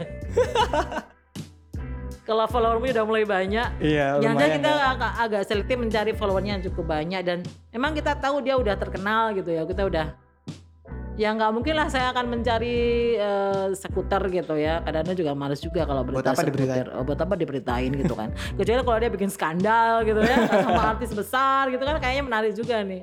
Kalau 2.23 2.43
followermu 2.43 2.91
udah 2.91 3.05
mulai 3.07 3.23
banyak. 3.23 3.67
Iya, 3.79 4.19
Jangan 4.19 4.35
lumayan. 4.35 4.55
kita 4.59 4.69
ya. 4.69 4.85
agak, 4.91 5.11
agak 5.17 5.41
selektif 5.47 5.75
mencari 5.79 6.11
followernya 6.11 6.59
yang 6.59 6.63
cukup 6.67 6.85
banyak 6.85 7.21
dan 7.23 7.39
emang 7.71 7.95
kita 7.95 8.19
tahu 8.19 8.43
dia 8.43 8.59
udah 8.59 8.75
terkenal 8.75 9.31
gitu 9.31 9.47
ya. 9.47 9.63
Kita 9.63 9.87
udah 9.87 10.11
ya 11.17 11.33
nggak 11.33 11.49
mungkin 11.49 11.73
lah 11.73 11.89
saya 11.89 12.13
akan 12.13 12.29
mencari 12.29 12.77
eh, 13.17 13.67
skuter 13.73 14.21
gitu 14.29 14.53
ya. 14.55 14.79
Kadang-kadang 14.85 15.17
juga 15.17 15.31
males 15.33 15.59
juga 15.59 15.83
kalau 15.83 16.05
berita 16.05 16.31
apa 16.31 16.39
skuter. 16.39 16.53
diberitain? 16.53 16.85
Oh, 16.93 17.03
buat 17.03 17.19
apa 17.19 17.33
diberitain 17.33 17.91
gitu 17.91 18.13
kan. 18.13 18.29
Kecuali 18.53 18.81
kalau 18.85 18.99
dia 19.01 19.09
bikin 19.09 19.29
skandal 19.33 20.05
gitu 20.05 20.21
ya 20.21 20.37
sama 20.65 20.81
artis 20.93 21.11
besar 21.11 21.73
gitu 21.73 21.81
kan 21.81 21.97
kayaknya 21.97 22.23
menarik 22.23 22.53
juga 22.53 22.85
nih. 22.85 23.01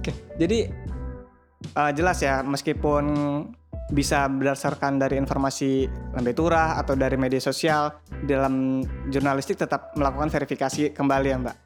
Oke, 0.00 0.10
jadi 0.40 0.72
eh, 1.62 1.90
jelas 1.92 2.18
ya 2.18 2.40
meskipun 2.40 3.04
bisa 3.92 4.24
berdasarkan 4.24 4.96
dari 4.96 5.20
informasi 5.20 5.84
lembe 6.16 6.32
turah 6.32 6.80
atau 6.80 6.96
dari 6.96 7.20
media 7.20 7.36
sosial 7.36 7.92
dalam 8.24 8.80
jurnalistik 9.12 9.60
tetap 9.60 9.92
melakukan 10.00 10.32
verifikasi 10.32 10.96
kembali 10.96 11.28
ya 11.28 11.36
Mbak. 11.36 11.56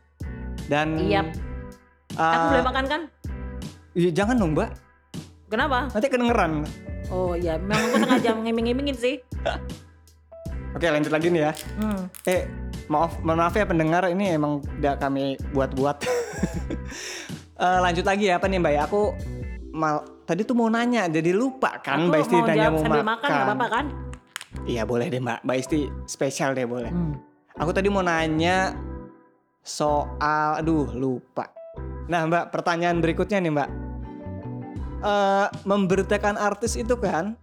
Dan 0.66 0.88
Iyap. 0.98 1.26
eh, 2.18 2.34
Aku 2.34 2.44
boleh 2.50 2.66
makan 2.66 2.84
kan? 2.90 3.00
iya, 3.94 4.10
jangan 4.10 4.34
dong 4.36 4.58
Mbak, 4.58 4.70
Kenapa? 5.46 5.86
nanti 5.94 6.08
kedengeran. 6.10 6.66
Oh 7.06 7.38
iya, 7.38 7.54
memang 7.58 7.78
aku 7.78 7.96
sengaja 8.02 8.30
ngiming-ngimingin 8.34 8.96
sih. 8.98 9.22
Oke 10.74 10.90
lanjut 10.90 11.12
lagi 11.14 11.30
nih 11.30 11.42
ya. 11.48 11.52
Hmm. 11.78 12.10
Eh 12.26 12.50
maaf 12.90 13.16
maaf 13.22 13.54
ya 13.54 13.64
pendengar 13.64 14.04
ini 14.10 14.34
emang 14.34 14.60
udah 14.82 14.98
kami 14.98 15.38
buat-buat. 15.54 15.98
Eh, 17.56 17.78
lanjut 17.80 18.04
lagi 18.04 18.28
ya 18.28 18.36
apa 18.36 18.52
nih 18.52 18.60
Mbak 18.60 18.72
ya? 18.76 18.80
Aku 18.84 19.16
mal 19.72 20.04
tadi 20.28 20.44
tuh 20.44 20.52
mau 20.52 20.68
nanya 20.68 21.08
jadi 21.08 21.32
lupa 21.32 21.80
kan 21.80 22.04
Aku 22.04 22.12
Mbak 22.12 22.20
Isti 22.20 22.36
mau 22.36 22.44
nanya 22.52 22.68
mau 22.68 22.84
makan. 22.84 23.04
makan 23.08 23.30
apa-apa 23.32 23.66
kan? 23.72 23.84
Iya 24.68 24.84
boleh 24.84 25.08
deh 25.08 25.24
Mbak. 25.24 25.40
Mbak 25.40 25.56
Isti 25.64 25.88
spesial 26.04 26.52
deh 26.52 26.68
boleh. 26.68 26.92
Hmm. 26.92 27.16
Aku 27.56 27.72
tadi 27.72 27.88
mau 27.88 28.04
nanya 28.04 28.76
soal, 29.64 30.60
aduh 30.60 30.92
lupa. 30.92 31.48
Nah 32.12 32.28
Mbak, 32.28 32.52
pertanyaan 32.52 33.00
berikutnya 33.00 33.40
nih 33.40 33.52
Mbak. 33.56 33.68
Eh 34.98 35.46
memberitakan 35.62 36.36
artis 36.36 36.74
itu 36.74 36.96
kan, 36.96 37.36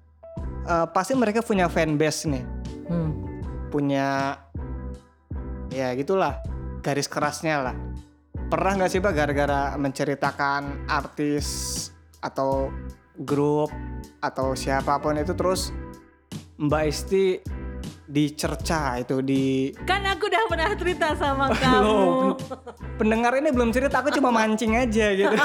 eh, 0.64 0.88
pasti 0.90 1.14
mereka 1.14 1.40
punya 1.40 1.68
fanbase 1.68 2.26
nih, 2.26 2.44
Hmm. 2.86 3.12
punya, 3.70 4.38
ya 5.70 5.94
gitulah, 5.94 6.42
garis 6.80 7.06
kerasnya 7.06 7.62
lah. 7.62 7.76
Pernah 8.50 8.72
nggak 8.78 8.90
sih 8.90 9.00
Mbak 9.00 9.14
gara-gara 9.14 9.62
menceritakan 9.76 10.86
artis 10.86 11.48
atau 12.20 12.70
grup 13.16 13.70
atau 14.20 14.54
siapa 14.54 14.98
pun 14.98 15.14
itu 15.16 15.34
terus 15.34 15.74
Mbak 16.56 16.84
Isti 16.86 17.26
dicerca 18.06 19.00
itu 19.00 19.22
di 19.22 19.74
Kan 19.84 20.06
aku 20.06 20.30
udah 20.30 20.44
pernah 20.46 20.70
cerita 20.74 21.18
sama 21.18 21.50
Loh, 21.54 21.58
kamu. 21.58 22.30
pendengar 22.96 23.34
ini 23.36 23.50
belum 23.50 23.70
cerita 23.70 24.02
aku 24.02 24.14
cuma 24.14 24.30
mancing 24.30 24.78
aja 24.78 25.08
gitu 25.12 25.34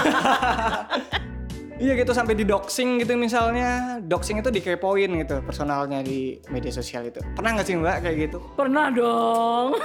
iya 1.79 1.95
gitu 1.95 2.11
sampai 2.11 2.35
di 2.35 2.43
doxing 2.43 2.99
gitu 2.99 3.15
misalnya 3.15 4.03
doxing 4.03 4.43
itu 4.43 4.51
dikepoin 4.51 5.11
gitu 5.23 5.39
personalnya 5.47 6.03
di 6.03 6.43
media 6.51 6.75
sosial 6.75 7.07
itu 7.07 7.23
pernah 7.39 7.55
nggak 7.55 7.67
sih 7.67 7.75
mbak 7.79 7.97
kayak 8.03 8.17
gitu 8.29 8.39
Pernah 8.59 8.91
dong. 8.91 9.79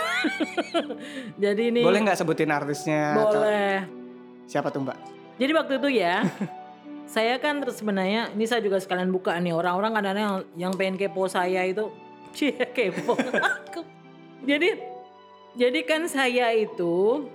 Jadi 1.44 1.62
ini 1.70 1.82
boleh 1.86 2.02
nggak 2.02 2.18
sebutin 2.18 2.50
artisnya 2.50 3.14
atau 3.14 3.42
boleh. 3.46 3.86
siapa 4.50 4.74
tuh 4.74 4.82
mbak 4.84 4.98
Jadi 5.34 5.52
waktu 5.54 5.74
itu 5.82 5.90
ya, 5.98 6.22
saya 7.16 7.42
kan 7.42 7.58
terus 7.58 7.82
sebenarnya 7.82 8.30
ini 8.34 8.46
saya 8.46 8.62
juga 8.62 8.78
sekalian 8.78 9.10
buka 9.10 9.34
nih 9.38 9.54
orang-orang 9.54 9.98
kadang-kadang 9.98 10.26
yang, 10.26 10.38
yang 10.70 10.74
pengen 10.78 10.96
kepo 10.98 11.26
saya 11.26 11.66
itu, 11.66 11.90
cie 12.38 12.54
kepo 12.54 13.18
aku. 13.18 13.82
Jadi, 14.46 14.78
jadi 15.58 15.80
kan 15.86 16.06
saya 16.06 16.54
itu 16.54 17.26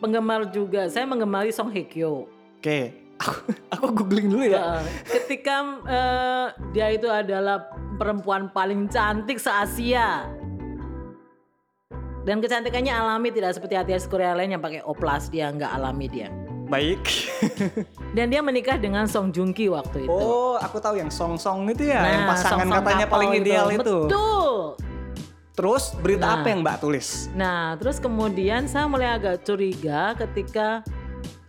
penggemar 0.00 0.48
juga, 0.48 0.88
saya 0.88 1.04
menggemari 1.04 1.52
Song 1.52 1.68
Hye 1.68 1.84
Kyo. 1.84 2.24
oke 2.56 3.09
aku 3.20 3.32
aku 3.70 3.86
googling 3.94 4.26
dulu 4.26 4.44
ya 4.44 4.80
Eh, 4.80 4.82
ketika 5.06 5.56
eh, 5.84 6.46
dia 6.70 6.88
itu 6.88 7.06
adalah 7.06 7.68
perempuan 7.94 8.48
paling 8.48 8.88
cantik 8.88 9.36
se-Asia. 9.36 10.24
Dan 12.20 12.38
kecantikannya 12.38 12.92
alami 12.92 13.28
tidak 13.28 13.56
seperti 13.56 13.74
artis 13.74 14.04
Korea 14.04 14.32
lain 14.32 14.52
yang 14.52 14.60
pakai 14.60 14.80
oplas 14.82 15.28
dia 15.28 15.48
nggak 15.48 15.70
alami 15.70 16.06
dia. 16.06 16.28
baik 16.66 17.02
Dan 18.16 18.30
dia 18.30 18.38
menikah 18.40 18.78
dengan 18.78 19.02
Song 19.04 19.28
Joong 19.28 19.50
Ki 19.50 19.66
waktu 19.66 20.04
itu. 20.04 20.08
oh 20.08 20.54
aku 20.54 20.78
tahu 20.78 20.94
yang 20.94 21.10
song 21.10 21.34
song 21.34 21.66
itu 21.66 21.82
ya 21.84 21.98
yang 21.98 22.24
pasangan 22.24 22.62
Nah, 22.62 22.70
song-song 22.70 22.78
katanya 22.78 23.06
paling 23.06 23.30
ideal 23.34 23.66
itu, 23.68 24.06
Betul. 24.06 24.78
terus 25.50 25.90
berita 25.98 26.22
Nah. 26.22 26.34
apa 26.36 26.46
yang 26.46 26.60
mbak 26.60 26.78
tulis 26.78 27.26
Nah, 27.32 27.74
terus 27.74 27.98
kemudian 27.98 28.64
saya 28.64 28.86
mulai 28.86 29.10
agak 29.10 29.42
curiga 29.42 30.14
ketika 30.14 30.86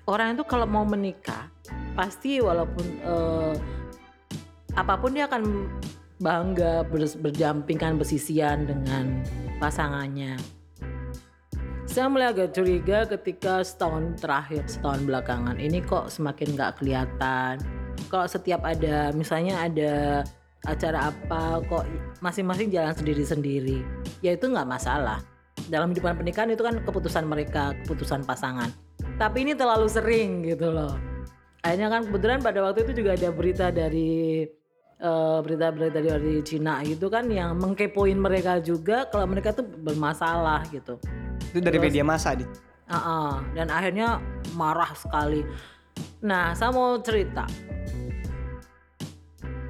orang 0.03 0.33
itu 0.33 0.41
kalau 0.41 0.65
mau 0.65 0.81
menikah 0.81 1.50
pasti 1.93 2.39
walaupun 2.39 2.85
eh, 3.03 3.53
apa 4.75 4.93
pun 4.95 5.11
dia 5.11 5.27
akan 5.27 5.67
bangga 6.21 6.85
ber- 6.87 7.19
berdampingan 7.19 7.97
bersisian 7.97 8.69
dengan 8.69 9.19
pasangannya. 9.57 10.37
Saya 11.91 12.07
mulai 12.07 12.31
agak 12.31 12.55
curiga 12.55 13.03
ketika 13.03 13.59
setahun 13.67 14.15
terakhir, 14.15 14.63
setahun 14.63 15.03
belakangan 15.03 15.59
ini 15.59 15.83
kok 15.83 16.07
semakin 16.07 16.55
nggak 16.55 16.79
kelihatan. 16.79 17.59
Kok 18.07 18.31
setiap 18.31 18.63
ada, 18.63 19.11
misalnya 19.11 19.59
ada 19.67 20.23
acara 20.63 21.11
apa, 21.11 21.59
kok 21.67 21.83
masing-masing 22.23 22.71
jalan 22.71 22.95
sendiri-sendiri. 22.95 23.83
Ya 24.23 24.39
itu 24.39 24.47
nggak 24.47 24.71
masalah. 24.71 25.19
Dalam 25.67 25.91
kehidupan 25.91 26.15
pernikahan 26.15 26.55
itu 26.55 26.63
kan 26.63 26.79
keputusan 26.79 27.27
mereka, 27.27 27.75
keputusan 27.83 28.23
pasangan. 28.23 28.71
Tapi 29.19 29.43
ini 29.43 29.53
terlalu 29.53 29.91
sering 29.91 30.47
gitu 30.47 30.71
loh. 30.71 31.10
Akhirnya 31.61 31.87
kan 31.93 32.01
kebetulan 32.09 32.39
pada 32.41 32.59
waktu 32.65 32.89
itu 32.89 33.05
juga 33.05 33.13
ada 33.13 33.29
berita 33.29 33.69
dari 33.69 34.45
eh, 34.97 35.37
berita-berita 35.45 35.99
dari 36.01 36.41
Cina 36.41 36.81
gitu 36.81 37.05
kan 37.09 37.29
yang 37.29 37.53
mengkepoin 37.57 38.17
mereka 38.17 38.57
juga 38.57 39.05
kalau 39.09 39.29
mereka 39.29 39.53
tuh 39.53 39.65
bermasalah 39.65 40.65
gitu. 40.73 40.97
itu 41.51 41.59
dari 41.59 41.77
Terus- 41.77 41.85
media 41.89 42.03
massa 42.05 42.33
di 42.33 42.45
Ah, 42.91 43.39
dan 43.55 43.71
akhirnya 43.71 44.19
marah 44.51 44.91
sekali. 44.91 45.47
Nah, 46.19 46.51
saya 46.51 46.75
mau 46.75 46.99
cerita. 46.99 47.47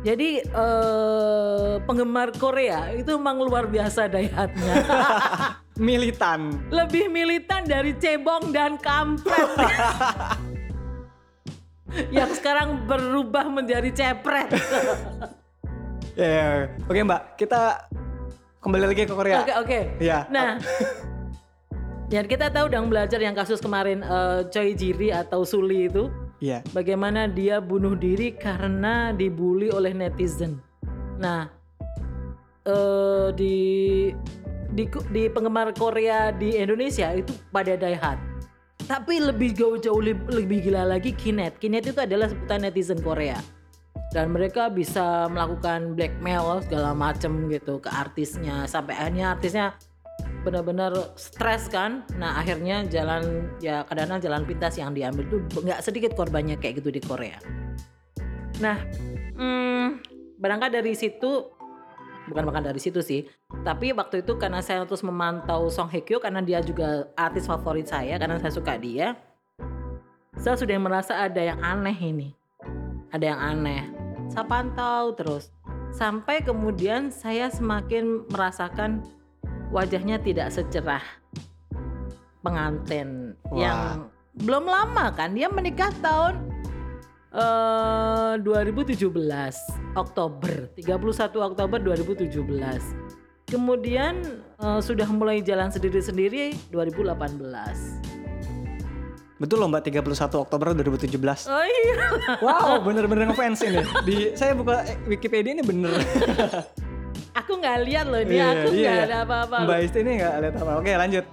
Jadi 0.02 0.42
eh, 0.42 1.74
penggemar 1.86 2.34
Korea 2.34 2.90
itu 2.98 3.14
memang 3.14 3.46
luar 3.46 3.70
biasa 3.70 4.10
dayatnya. 4.10 4.76
militan 5.78 6.66
Lebih 6.74 7.14
militan 7.14 7.62
dari 7.70 7.94
cebong 7.94 8.50
dan 8.50 8.82
kampret. 8.82 9.50
Yang 12.10 12.40
sekarang 12.40 12.88
berubah 12.88 13.48
menjadi 13.52 13.90
cepret. 13.92 14.50
Ya, 16.12 16.28
ya, 16.28 16.44
ya. 16.44 16.66
oke 16.92 17.00
mbak, 17.08 17.22
kita 17.40 17.88
kembali 18.60 18.84
lagi 18.84 19.08
ke 19.08 19.16
Korea. 19.16 19.48
Oke, 19.48 19.54
oke. 19.64 19.80
Iya. 20.04 20.28
Nah, 20.28 20.60
ya 22.14 22.20
kita 22.28 22.52
tahu 22.52 22.68
dong 22.68 22.92
belajar 22.92 23.16
yang 23.24 23.32
kasus 23.32 23.64
kemarin 23.64 24.04
eh, 24.04 24.44
Choi 24.52 24.76
Jiri 24.76 25.16
atau 25.16 25.48
Suli 25.48 25.88
itu. 25.88 26.12
Iya. 26.42 26.66
bagaimana 26.74 27.30
dia 27.30 27.62
bunuh 27.62 27.94
diri 27.94 28.34
karena 28.34 29.14
dibully 29.14 29.70
oleh 29.70 29.94
netizen. 29.94 30.58
Nah, 31.22 31.46
eh, 32.66 33.30
di 33.38 33.58
di 34.74 34.84
di 35.14 35.24
penggemar 35.30 35.70
Korea 35.78 36.34
di 36.34 36.58
Indonesia 36.58 37.14
itu 37.14 37.30
pada 37.54 37.78
die 37.78 37.94
hard. 37.94 38.31
Tapi 38.88 39.22
lebih 39.22 39.54
jauh-jauh 39.54 40.02
lebih, 40.02 40.28
lebih 40.32 40.58
gila 40.70 40.84
lagi 40.86 41.14
Kinet. 41.14 41.58
Kinet 41.62 41.90
itu 41.90 42.00
adalah 42.02 42.30
sebutan 42.30 42.66
netizen 42.66 43.00
Korea. 43.02 43.38
Dan 44.12 44.36
mereka 44.36 44.68
bisa 44.68 45.32
melakukan 45.32 45.96
blackmail 45.96 46.60
segala 46.68 46.92
macem 46.92 47.48
gitu 47.48 47.80
ke 47.80 47.88
artisnya 47.88 48.68
sampai 48.68 49.00
akhirnya 49.00 49.40
artisnya 49.40 49.66
benar-benar 50.44 51.16
stres 51.16 51.72
kan. 51.72 52.04
Nah 52.20 52.36
akhirnya 52.42 52.84
jalan 52.92 53.48
ya 53.64 53.88
kadang-kadang 53.88 54.20
jalan 54.20 54.42
pintas 54.44 54.76
yang 54.76 54.92
diambil 54.92 55.24
tuh 55.32 55.40
nggak 55.64 55.80
sedikit 55.80 56.12
korbannya 56.18 56.60
kayak 56.60 56.84
gitu 56.84 56.92
di 56.92 57.00
Korea. 57.00 57.40
Nah 58.60 58.84
hmm, 59.40 60.12
Barangkali 60.42 60.74
dari 60.74 60.98
situ 60.98 61.61
bukan 62.30 62.44
bahkan 62.46 62.66
dari 62.66 62.78
situ 62.78 63.02
sih. 63.02 63.26
Tapi 63.64 63.96
waktu 63.96 64.22
itu 64.22 64.38
karena 64.38 64.62
saya 64.62 64.84
terus 64.86 65.02
memantau 65.02 65.72
Song 65.72 65.90
Hye 65.90 66.04
Kyo 66.06 66.22
karena 66.22 66.44
dia 66.44 66.60
juga 66.62 67.10
artis 67.18 67.48
favorit 67.48 67.88
saya 67.90 68.20
karena 68.20 68.38
saya 68.38 68.54
suka 68.54 68.78
dia. 68.78 69.18
Saya 70.38 70.58
sudah 70.58 70.78
merasa 70.82 71.22
ada 71.22 71.42
yang 71.42 71.62
aneh 71.62 71.98
ini. 72.02 72.30
Ada 73.14 73.26
yang 73.36 73.40
aneh. 73.40 73.84
Saya 74.32 74.46
pantau 74.48 75.14
terus. 75.14 75.54
Sampai 75.92 76.42
kemudian 76.42 77.12
saya 77.12 77.52
semakin 77.52 78.26
merasakan 78.32 79.04
wajahnya 79.72 80.20
tidak 80.24 80.52
secerah 80.52 81.04
pengantin 82.42 83.40
Wah. 83.48 83.56
yang 83.56 83.80
belum 84.44 84.66
lama 84.68 85.12
kan 85.16 85.36
dia 85.36 85.48
menikah 85.52 85.92
tahun 86.02 86.51
eh 87.32 88.34
2017 88.44 89.08
Oktober 89.96 90.68
31 90.76 91.32
Oktober 91.32 91.78
2017 91.80 92.28
kemudian 93.48 94.20
eh, 94.60 94.80
sudah 94.84 95.08
mulai 95.08 95.40
jalan 95.40 95.72
sendiri-sendiri 95.72 96.52
2018 96.70 98.12
Betul 99.42 99.58
loh 99.58 99.74
Mbak 99.74 100.06
31 100.06 100.38
Oktober 100.38 100.70
2017. 100.78 101.18
oh 101.50 101.66
iya 101.66 102.14
Wow, 102.46 102.78
bener-bener 102.86 103.26
ngefans 103.26 103.66
ini. 103.66 103.82
Di 104.06 104.38
saya 104.38 104.54
buka 104.54 104.86
eh, 104.86 104.94
Wikipedia 105.10 105.58
ini 105.58 105.66
bener. 105.66 105.90
aku 107.34 107.58
nggak 107.58 107.78
lihat 107.90 108.06
loh 108.06 108.22
ini 108.22 108.38
Iya, 108.38 108.48
aku 108.54 108.68
iya. 108.70 108.92
nggak 108.94 109.08
ada 109.10 109.18
apa-apa. 109.26 109.58
Mbak 109.66 109.78
Isti 109.82 110.00
ini 110.06 110.12
nggak 110.22 110.34
lihat 110.46 110.56
apa. 110.62 110.72
Oke, 110.78 110.94
lanjut. 110.94 111.26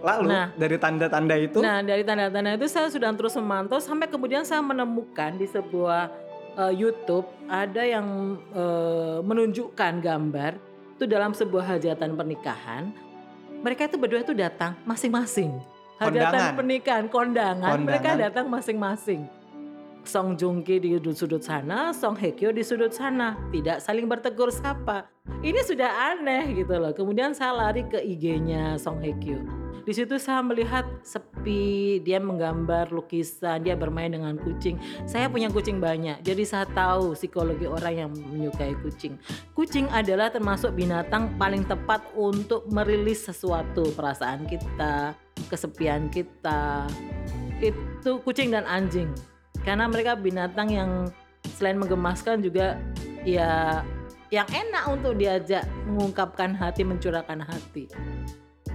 Lalu 0.00 0.32
Nah. 0.32 0.48
dari 0.56 0.76
tanda-tanda 0.80 1.36
itu 1.36 1.60
Nah 1.60 1.84
dari 1.84 2.00
tanda-tanda 2.00 2.56
itu 2.56 2.66
saya 2.66 2.88
sudah 2.88 3.12
terus 3.12 3.36
memantau 3.36 3.76
sampai 3.76 4.08
kemudian 4.08 4.42
saya 4.42 4.64
menemukan 4.64 5.36
di 5.36 5.44
sebuah 5.44 6.08
eh, 6.56 6.72
YouTube 6.72 7.28
ada 7.46 7.84
yang 7.84 8.06
eh, 8.50 9.18
menunjukkan 9.20 9.92
gambar 10.00 10.52
itu 10.96 11.04
dalam 11.04 11.32
sebuah 11.32 11.76
hajatan 11.76 12.12
pernikahan. 12.12 12.92
Mereka 13.60 13.88
itu 13.88 13.96
berdua 13.96 14.20
itu 14.20 14.32
datang 14.32 14.76
masing-masing. 14.84 15.52
Hajatan 16.00 16.32
Kondangan. 16.32 16.56
pernikahan 16.56 17.06
kondangan, 17.08 17.76
mereka 17.84 18.16
Kondangan. 18.16 18.24
datang 18.24 18.46
masing-masing. 18.48 19.20
Song 20.04 20.34
Joong 20.34 20.64
Ki 20.64 20.80
di 20.80 20.96
sudut 21.12 21.44
sana, 21.44 21.92
Song 21.94 22.16
Hye 22.16 22.32
Kyo 22.34 22.50
di 22.50 22.64
sudut 22.64 22.90
sana, 22.90 23.36
tidak 23.52 23.84
saling 23.84 24.08
bertegur 24.08 24.48
sapa. 24.50 25.06
Ini 25.40 25.60
sudah 25.64 26.16
aneh 26.16 26.52
gitu 26.56 26.76
loh. 26.76 26.92
Kemudian 26.92 27.32
saya 27.36 27.54
lari 27.54 27.86
ke 27.86 28.00
IG-nya 28.00 28.76
Song 28.80 28.98
Hye 29.00 29.14
Kyo. 29.20 29.40
Di 29.80 29.96
situ 29.96 30.20
saya 30.20 30.44
melihat 30.44 30.84
sepi, 31.00 31.98
dia 32.04 32.20
menggambar 32.20 32.92
lukisan, 32.92 33.64
dia 33.64 33.72
bermain 33.72 34.12
dengan 34.12 34.36
kucing. 34.36 34.76
Saya 35.08 35.26
punya 35.32 35.48
kucing 35.48 35.80
banyak, 35.80 36.20
jadi 36.20 36.44
saya 36.44 36.66
tahu 36.68 37.16
psikologi 37.16 37.64
orang 37.64 37.94
yang 37.96 38.10
menyukai 38.12 38.76
kucing. 38.84 39.16
Kucing 39.56 39.88
adalah 39.88 40.28
termasuk 40.28 40.76
binatang 40.76 41.32
paling 41.40 41.64
tepat 41.64 42.04
untuk 42.12 42.68
merilis 42.68 43.24
sesuatu 43.24 43.88
perasaan 43.96 44.44
kita, 44.44 45.16
kesepian 45.48 46.12
kita. 46.12 46.84
Itu 47.64 48.20
kucing 48.20 48.52
dan 48.52 48.68
anjing. 48.68 49.08
Karena 49.62 49.84
mereka 49.86 50.16
binatang 50.16 50.68
yang 50.72 50.90
selain 51.56 51.76
menggemaskan 51.76 52.40
juga 52.40 52.80
ya 53.22 53.84
yang 54.30 54.46
enak 54.46 54.84
untuk 54.88 55.18
diajak 55.18 55.66
mengungkapkan 55.90 56.54
hati, 56.54 56.86
mencurahkan 56.86 57.42
hati 57.42 57.90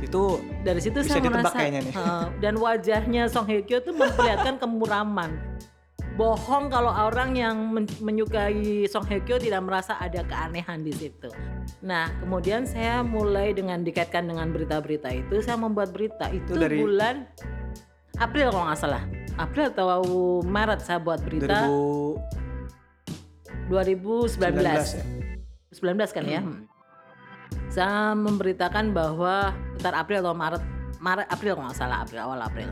itu 0.04 0.24
dari 0.62 0.80
situ 0.84 1.00
Bisa 1.02 1.18
saya 1.18 1.32
merasa 1.32 1.56
kayaknya 1.56 1.82
nih. 1.88 1.94
eh, 1.96 2.26
dan 2.44 2.54
wajahnya 2.60 3.24
Song 3.32 3.48
Hye 3.48 3.64
Kyo 3.64 3.80
itu 3.80 3.96
memperlihatkan 3.96 4.60
kemuraman 4.60 5.32
bohong 6.16 6.72
kalau 6.72 6.92
orang 6.92 7.36
yang 7.36 7.56
men- 7.72 8.00
menyukai 8.00 8.88
Song 8.88 9.08
Hye 9.08 9.24
Kyo 9.24 9.36
tidak 9.36 9.64
merasa 9.64 9.96
ada 9.96 10.24
keanehan 10.24 10.80
di 10.80 10.92
situ. 10.92 11.28
Nah, 11.84 12.08
kemudian 12.20 12.64
saya 12.64 13.04
mulai 13.04 13.52
dengan 13.52 13.84
dikaitkan 13.84 14.24
dengan 14.24 14.48
berita-berita 14.52 15.12
itu, 15.12 15.44
saya 15.44 15.60
membuat 15.60 15.92
berita 15.92 16.32
itu, 16.32 16.56
dari- 16.56 16.80
bulan 16.80 17.28
April 18.20 18.48
kalau 18.52 18.66
nggak 18.68 18.80
salah. 18.80 19.04
April 19.36 19.68
atau 19.76 20.00
Maret 20.48 20.80
saya 20.80 21.00
buat 21.04 21.20
berita 21.20 21.68
2019 23.68 24.40
2019. 24.40 24.64
ya. 24.64 25.04
19 25.76 26.16
kan 26.16 26.24
ya. 26.24 26.42
Saya 27.68 28.16
memberitakan 28.16 28.96
bahwa 28.96 29.52
sekitar 29.76 29.94
April 30.00 30.24
atau 30.24 30.32
Maret, 30.32 30.64
Maret 31.04 31.28
April 31.28 31.60
kalau 31.60 31.68
nggak 31.68 31.80
salah 31.80 32.08
April 32.08 32.20
awal 32.24 32.40
April, 32.40 32.72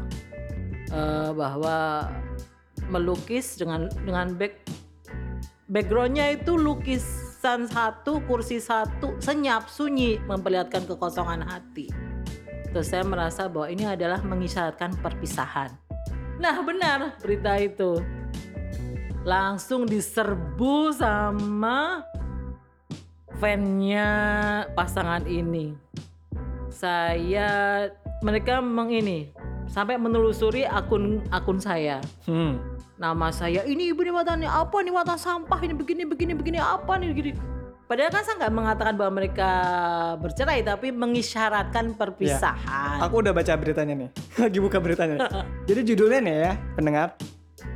Eh, 0.93 1.31
bahwa 1.33 2.05
melukis 2.93 3.57
dengan 3.57 3.89
dengan 4.05 4.37
back 4.37 4.61
backgroundnya 5.65 6.37
itu 6.37 6.53
lukisan 6.53 7.65
satu 7.65 8.21
kursi 8.29 8.61
satu 8.61 9.17
senyap 9.17 9.73
sunyi 9.73 10.21
memperlihatkan 10.29 10.85
kekosongan 10.85 11.41
hati. 11.41 11.89
Terus 12.73 12.89
saya 12.89 13.05
merasa 13.05 13.45
bahwa 13.45 13.69
ini 13.69 13.85
adalah 13.85 14.17
mengisyaratkan 14.25 14.97
perpisahan. 14.97 15.69
Nah 16.41 16.57
benar 16.65 17.13
berita 17.21 17.53
itu 17.61 18.01
langsung 19.21 19.85
diserbu 19.85 20.89
sama 20.97 22.01
fannya 23.37 24.09
pasangan 24.73 25.21
ini. 25.29 25.77
Saya 26.73 27.87
mereka 28.25 28.57
mengini 28.57 29.29
sampai 29.69 30.01
menelusuri 30.01 30.65
akun 30.65 31.21
akun 31.29 31.61
saya. 31.61 32.01
Hmm. 32.25 32.57
Nama 32.97 33.29
saya 33.29 33.61
ini 33.69 33.93
ibu 33.93 34.01
ini 34.01 34.17
matanya 34.17 34.49
apa 34.49 34.81
nih 34.81 34.93
mata 34.93 35.13
sampah 35.13 35.61
ini 35.61 35.77
begini 35.77 36.09
begini 36.09 36.33
begini 36.33 36.57
apa 36.57 36.97
nih 36.97 37.13
gini. 37.13 37.31
Padahal 37.93 38.09
kan 38.09 38.25
saya 38.25 38.35
nggak 38.41 38.55
mengatakan 38.57 38.97
bahwa 38.97 39.21
mereka 39.21 39.51
bercerai 40.17 40.65
tapi 40.65 40.89
mengisyaratkan 40.89 41.93
perpisahan. 41.93 42.97
Aku 43.05 43.21
udah 43.21 43.29
baca 43.29 43.53
beritanya 43.53 43.93
nih. 43.93 44.09
Lagi 44.49 44.57
buka 44.57 44.81
beritanya. 44.81 45.29
Jadi 45.69 45.93
judulnya 45.93 46.19
nih 46.25 46.35
ya, 46.41 46.53
pendengar. 46.73 47.13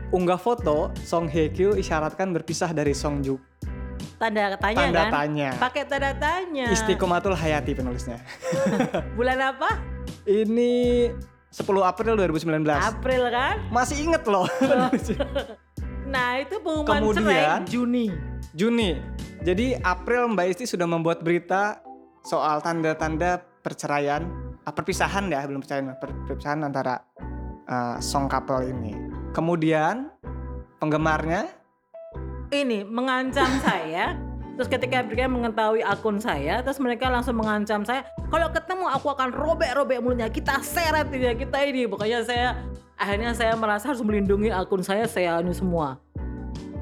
Unggah 0.09 0.41
foto 0.41 0.89
Song 1.05 1.29
Hye 1.29 1.53
Kyo 1.53 1.77
isyaratkan 1.77 2.33
berpisah 2.33 2.73
dari 2.73 2.97
Song 2.97 3.21
Juk. 3.21 3.37
Tanda 4.17 4.57
tanya 4.57 4.89
Tanda 4.89 5.01
kan? 5.05 5.11
tanya. 5.13 5.49
Pakai 5.53 5.83
tanda 5.85 6.11
tanya. 6.17 6.65
Istiqomatul 6.73 7.37
Hayati 7.37 7.77
penulisnya. 7.77 8.17
Bulan 9.21 9.37
apa? 9.37 9.69
Ini 10.25 11.13
10 11.53 11.61
April 11.85 12.17
2019. 12.17 12.65
April 12.73 13.21
kan? 13.29 13.69
Masih 13.69 14.01
inget 14.01 14.25
loh. 14.25 14.49
Nah 16.07 16.39
itu 16.39 16.55
pengumuman 16.63 17.03
cerai 17.11 17.43
Kemudian- 17.43 17.67
Juni. 17.67 18.05
Juni. 18.55 18.95
Jadi 19.45 19.77
April 19.85 20.33
Mbak 20.33 20.47
Isti 20.57 20.65
sudah 20.65 20.89
membuat 20.89 21.21
berita 21.21 21.81
soal 22.25 22.59
tanda-tanda 22.59 23.39
perceraian, 23.61 24.25
ah, 24.65 24.73
perpisahan 24.73 25.29
ya, 25.29 25.45
belum 25.45 25.61
perceraian, 25.61 25.93
per- 25.99 26.15
perpisahan 26.25 26.65
antara 26.65 26.99
uh, 27.69 27.95
song 28.01 28.25
couple 28.27 28.65
ini. 28.65 28.95
Kemudian 29.35 30.09
penggemarnya 30.81 31.51
Ini 32.47 32.87
mengancam 32.87 33.59
saya. 33.67 34.15
Terus 34.55 34.71
ketika 34.71 35.05
mereka 35.05 35.29
mengetahui 35.29 35.85
akun 35.85 36.17
saya, 36.17 36.65
terus 36.65 36.81
mereka 36.81 37.11
langsung 37.11 37.37
mengancam 37.37 37.85
saya. 37.85 38.07
Kalau 38.31 38.49
ketemu 38.49 38.89
aku 38.89 39.07
akan 39.13 39.29
robek-robek 39.29 39.99
mulutnya. 40.01 40.31
Kita 40.31 40.63
seret 40.65 41.13
ya 41.13 41.37
kita 41.37 41.61
ini. 41.61 41.85
Pokoknya 41.85 42.25
saya 42.25 42.47
akhirnya 42.97 43.37
saya 43.37 43.53
merasa 43.53 43.93
harus 43.93 44.01
melindungi 44.01 44.49
akun 44.49 44.81
saya. 44.81 45.05
Saya 45.05 45.37
ini 45.43 45.53
semua. 45.53 46.01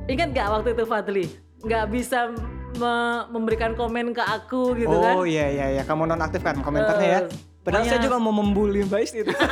Ingat 0.08 0.38
gak 0.38 0.48
waktu 0.54 0.70
itu 0.78 0.84
Fadli? 0.86 1.45
Gak 1.66 1.86
bisa 1.90 2.30
me- 2.76 3.26
memberikan 3.30 3.74
komen 3.74 4.14
ke 4.14 4.22
aku 4.22 4.78
gitu 4.78 4.96
kan? 4.96 5.14
Oh 5.18 5.26
iya 5.26 5.50
iya 5.50 5.66
iya, 5.72 5.84
kamu 5.84 6.06
nonaktifkan 6.08 6.62
komentarnya 6.62 7.10
ya. 7.10 7.20
Eh, 7.26 7.30
Padahal 7.62 7.84
saya 7.84 7.98
pokoknya- 7.98 8.06
juga 8.06 8.18
mau 8.22 8.34
membuli 8.34 8.86
Mbak 8.86 9.02
Isti 9.02 9.18
itu. 9.22 9.34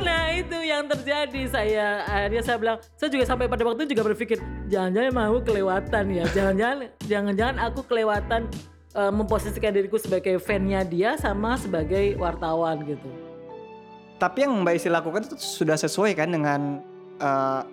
Nah 0.00 0.32
itu 0.32 0.56
yang 0.56 0.88
terjadi 0.88 1.42
saya 1.46 1.86
akhirnya 2.02 2.42
saya 2.42 2.56
bilang 2.56 2.76
saya 2.96 3.12
juga 3.12 3.28
sampai 3.28 3.44
pada 3.44 3.60
waktu 3.60 3.84
itu 3.84 3.92
juga 3.92 4.08
berpikir 4.08 4.40
jangan-jangan 4.66 5.12
mau 5.12 5.36
kelewatan 5.36 6.04
ya 6.08 6.24
jangan-jangan 6.32 6.76
jangan-jangan 7.04 7.56
aku 7.68 7.80
kelewatan 7.84 8.48
eh, 8.96 9.12
memposisikan 9.12 9.70
diriku 9.70 10.00
sebagai 10.00 10.40
fannya 10.40 10.80
dia 10.82 11.20
sama 11.20 11.60
sebagai 11.60 12.16
wartawan 12.16 12.80
gitu. 12.88 13.04
Tapi 14.16 14.44
yang 14.44 14.52
Mbak 14.64 14.74
Isti 14.76 14.88
lakukan 14.88 15.28
itu 15.28 15.36
sudah 15.36 15.76
sesuai 15.76 16.12
kan 16.12 16.28
dengan 16.28 16.80
uh, 17.20 17.64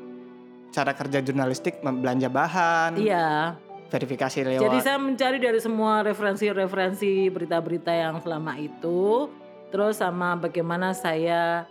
cara 0.71 0.91
kerja 0.93 1.23
jurnalistik 1.23 1.79
belanja 1.81 2.29
bahan, 2.29 2.99
Iya. 2.99 3.55
verifikasi 3.87 4.43
lewat. 4.43 4.63
Jadi 4.67 4.77
saya 4.83 4.97
mencari 4.99 5.37
dari 5.39 5.59
semua 5.63 6.03
referensi-referensi 6.03 7.31
berita-berita 7.31 7.91
yang 7.95 8.19
selama 8.19 8.59
itu, 8.59 9.31
terus 9.71 10.03
sama 10.03 10.35
bagaimana 10.35 10.91
saya 10.91 11.63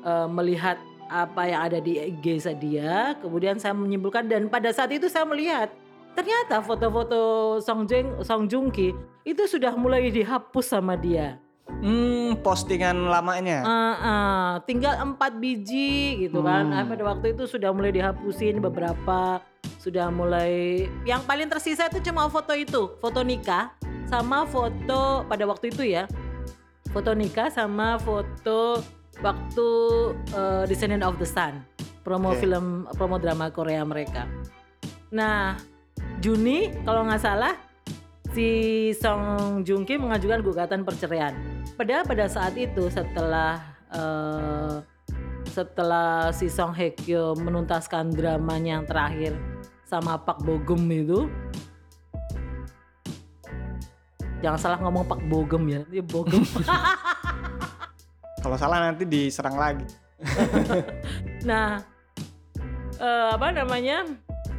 eh, 0.00 0.28
melihat 0.28 0.80
apa 1.10 1.42
yang 1.50 1.60
ada 1.66 1.78
di 1.82 1.98
IG 1.98 2.38
dia, 2.62 3.18
kemudian 3.18 3.58
saya 3.58 3.74
menyimpulkan 3.74 4.30
dan 4.30 4.46
pada 4.46 4.70
saat 4.70 4.94
itu 4.94 5.10
saya 5.10 5.26
melihat 5.26 5.68
ternyata 6.14 6.62
foto-foto 6.62 7.58
Song 7.58 7.86
Jung 7.86 8.22
Song 8.22 8.46
Joong 8.46 8.70
Ki 8.70 8.94
itu 9.26 9.42
sudah 9.46 9.74
mulai 9.74 10.10
dihapus 10.10 10.70
sama 10.70 10.94
dia. 10.94 11.38
Hmm, 11.80 12.36
postingan 12.44 13.08
lamanya. 13.08 13.64
Ah, 13.64 13.96
ah, 13.96 14.50
tinggal 14.68 15.00
empat 15.00 15.40
biji 15.40 16.28
gitu 16.28 16.44
kan. 16.44 16.68
Hmm. 16.68 16.76
Ah, 16.76 16.84
pada 16.84 17.02
waktu 17.08 17.32
itu 17.32 17.48
sudah 17.48 17.72
mulai 17.72 17.88
dihapusin 17.88 18.60
beberapa 18.60 19.40
sudah 19.80 20.12
mulai 20.12 20.84
yang 21.08 21.24
paling 21.24 21.48
tersisa 21.48 21.88
itu 21.88 22.04
cuma 22.12 22.28
foto 22.28 22.52
itu, 22.52 23.00
foto 23.00 23.24
nikah 23.24 23.72
sama 24.04 24.44
foto 24.44 25.24
pada 25.24 25.44
waktu 25.48 25.72
itu 25.72 25.88
ya. 25.88 26.04
Foto 26.92 27.16
nikah 27.16 27.48
sama 27.48 27.96
foto 27.96 28.84
waktu 29.24 29.68
eh, 30.36 30.62
Descendant 30.68 31.00
of 31.00 31.16
the 31.16 31.24
Sun, 31.24 31.64
promo 32.04 32.36
Oke. 32.36 32.44
film 32.44 32.84
promo 32.92 33.16
drama 33.16 33.48
Korea 33.48 33.80
mereka. 33.88 34.28
Nah, 35.08 35.56
Juni 36.20 36.68
kalau 36.84 37.08
nggak 37.08 37.24
salah 37.24 37.56
si 38.30 38.48
Song 38.94 39.62
Joong 39.66 39.82
Ki 39.82 39.98
mengajukan 39.98 40.42
gugatan 40.42 40.86
perceraian. 40.86 41.34
Padahal 41.74 42.06
pada 42.06 42.30
saat 42.30 42.54
itu 42.54 42.86
setelah 42.90 43.58
eh, 43.90 44.76
setelah 45.50 46.30
si 46.30 46.46
Song 46.46 46.70
Hye 46.76 46.94
Kyo 46.94 47.34
menuntaskan 47.34 48.14
dramanya 48.14 48.78
yang 48.78 48.86
terakhir 48.86 49.32
sama 49.82 50.14
Pak 50.14 50.46
Bogum 50.46 50.86
itu 50.94 51.26
jangan 54.38 54.58
salah 54.62 54.78
ngomong 54.78 55.02
Pak 55.10 55.20
Bogum 55.26 55.66
ya 55.66 55.82
dia 55.90 56.04
Bogum 56.06 56.46
Kalau 58.40 58.56
salah 58.56 58.88
nanti 58.88 59.04
diserang 59.04 59.52
lagi. 59.52 59.84
nah 61.48 61.84
eh, 62.96 63.28
apa 63.36 63.52
namanya 63.52 64.04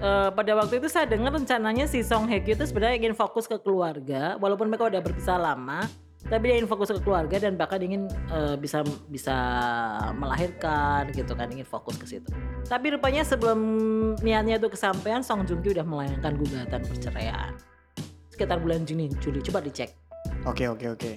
eh, 0.02 0.30
pada 0.34 0.52
waktu 0.58 0.82
itu 0.82 0.88
saya 0.90 1.06
dengar 1.06 1.32
rencananya 1.32 1.86
si 1.86 2.02
Song 2.02 2.26
Hye 2.26 2.42
Kyo 2.42 2.58
itu 2.58 2.66
sebenarnya 2.66 2.98
ingin 2.98 3.16
fokus 3.16 3.46
ke 3.46 3.56
keluarga 3.62 4.36
walaupun 4.42 4.68
mereka 4.68 4.90
udah 4.90 5.02
berpisah 5.02 5.38
lama 5.38 5.86
tapi 6.22 6.54
dia 6.54 6.56
ingin 6.62 6.70
fokus 6.70 6.94
ke 6.94 7.02
keluarga 7.02 7.42
dan 7.42 7.58
bahkan 7.58 7.82
ingin 7.82 8.06
eh, 8.30 8.56
bisa 8.60 8.86
bisa 9.10 9.38
melahirkan 10.14 11.10
gitu 11.18 11.34
kan 11.34 11.50
ingin 11.50 11.66
fokus 11.66 11.98
ke 11.98 12.06
situ. 12.06 12.30
Tapi 12.70 12.94
rupanya 12.94 13.26
sebelum 13.26 13.60
niatnya 14.22 14.62
itu 14.62 14.70
kesampaian 14.70 15.26
Song 15.26 15.42
Joong 15.50 15.66
Ki 15.66 15.74
udah 15.74 15.86
melayangkan 15.86 16.38
gugatan 16.38 16.82
perceraian. 16.86 17.58
Sekitar 18.30 18.62
bulan 18.62 18.86
Juni 18.86 19.10
Juli 19.18 19.42
coba 19.42 19.66
dicek. 19.66 19.98
Oke 20.46 20.70
oke 20.70 20.94
oke. 20.94 21.12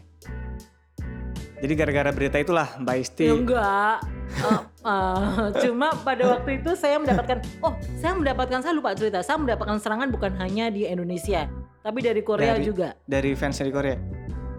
Jadi 1.55 1.73
gara-gara 1.75 2.11
berita 2.11 2.37
itulah 2.37 2.69
Mbak 2.77 2.97
Isti. 2.99 3.25
Ya 3.25 3.35
enggak. 3.35 3.97
Eh, 4.35 4.61
eh, 4.83 5.47
cuma 5.65 5.95
pada 6.03 6.25
waktu 6.31 6.61
itu 6.61 6.75
saya 6.75 6.99
mendapatkan, 6.99 7.39
oh 7.61 7.73
saya 7.97 8.13
mendapatkan, 8.13 8.59
saya 8.61 8.75
lupa 8.75 8.93
cerita, 8.93 9.23
saya 9.23 9.39
mendapatkan 9.39 9.79
serangan 9.79 10.11
bukan 10.11 10.35
hanya 10.37 10.69
di 10.69 10.85
Indonesia, 10.85 11.47
tapi 11.81 12.03
dari 12.03 12.21
Korea 12.21 12.59
Dari- 12.59 12.67
juga. 12.67 12.89
dari 13.07 13.33
fans 13.33 13.57
dari 13.57 13.71
Korea. 13.71 13.97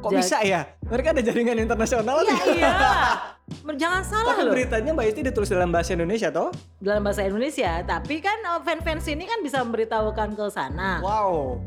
Kok 0.02 0.10
Ja- 0.10 0.18
bisa 0.18 0.38
ya? 0.42 0.62
Mereka 0.86 1.18
ada 1.18 1.22
jaringan 1.22 1.58
internasional 1.58 2.22
Iya 2.22 2.30
nih. 2.30 2.38
iya. 2.56 2.74
Jangan 3.76 4.02
salah 4.02 4.34
Tapi 4.34 4.42
loh 4.42 4.54
beritanya 4.54 4.90
Mbak 4.90 5.06
Isti 5.06 5.22
ditulis 5.22 5.50
dalam 5.50 5.70
bahasa 5.70 5.94
Indonesia 5.94 6.30
toh? 6.30 6.50
dalam 6.80 7.02
bahasa 7.02 7.22
Indonesia, 7.22 7.82
tapi 7.84 8.18
kan 8.18 8.38
eh, 8.40 8.60
fans-fans 8.64 9.06
ini 9.06 9.26
kan 9.26 9.42
bisa 9.42 9.62
memberitahukan 9.62 10.34
ke 10.34 10.46
sana. 10.50 11.02
Wow. 11.04 11.62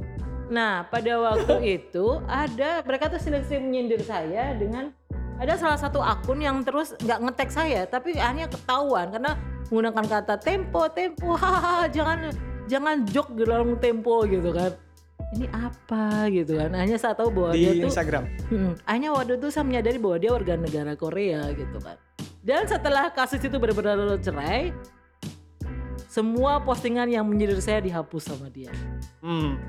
Nah, 0.48 0.88
pada 0.88 1.12
waktu 1.20 1.54
itu 1.76 2.24
ada 2.24 2.80
mereka 2.80 3.12
tuh 3.12 3.20
sering-sering 3.20 3.68
menyindir 3.68 4.00
saya 4.00 4.56
dengan 4.56 4.90
ada 5.38 5.54
salah 5.54 5.78
satu 5.78 6.02
akun 6.02 6.42
yang 6.42 6.66
terus 6.66 6.98
nggak 6.98 7.18
ngetek 7.22 7.50
saya, 7.54 7.86
tapi 7.86 8.18
akhirnya 8.18 8.50
ketahuan 8.50 9.14
karena 9.14 9.38
menggunakan 9.70 10.04
kata 10.18 10.34
tempo, 10.42 10.90
tempo, 10.90 11.36
hahaha, 11.38 11.86
jangan 11.86 12.34
jangan 12.66 13.06
jok 13.06 13.38
di 13.38 13.42
dalam 13.46 13.78
tempo 13.78 14.26
gitu 14.26 14.50
kan. 14.50 14.74
Ini 15.28 15.46
apa 15.52 16.26
gitu 16.32 16.56
kan? 16.56 16.72
Hanya 16.72 16.96
saya 16.96 17.14
tahu 17.14 17.30
bahwa 17.30 17.52
dia 17.52 17.76
Di 17.76 17.84
tuh 17.84 17.92
Instagram. 17.92 18.24
Hmm, 18.48 18.72
hanya 18.88 19.12
waktu 19.12 19.36
itu 19.36 19.52
saya 19.52 19.62
menyadari 19.62 20.00
bahwa 20.00 20.16
dia 20.16 20.32
warga 20.32 20.56
negara 20.56 20.96
Korea 20.96 21.52
gitu 21.52 21.78
kan. 21.78 22.00
Dan 22.40 22.64
setelah 22.64 23.12
kasus 23.12 23.44
itu 23.44 23.60
benar-benar 23.60 24.16
cerai, 24.24 24.72
semua 26.08 26.64
postingan 26.64 27.12
yang 27.12 27.28
menyindir 27.28 27.60
saya 27.60 27.84
dihapus 27.84 28.32
sama 28.32 28.48
dia. 28.48 28.72
Hmm. 29.20 29.60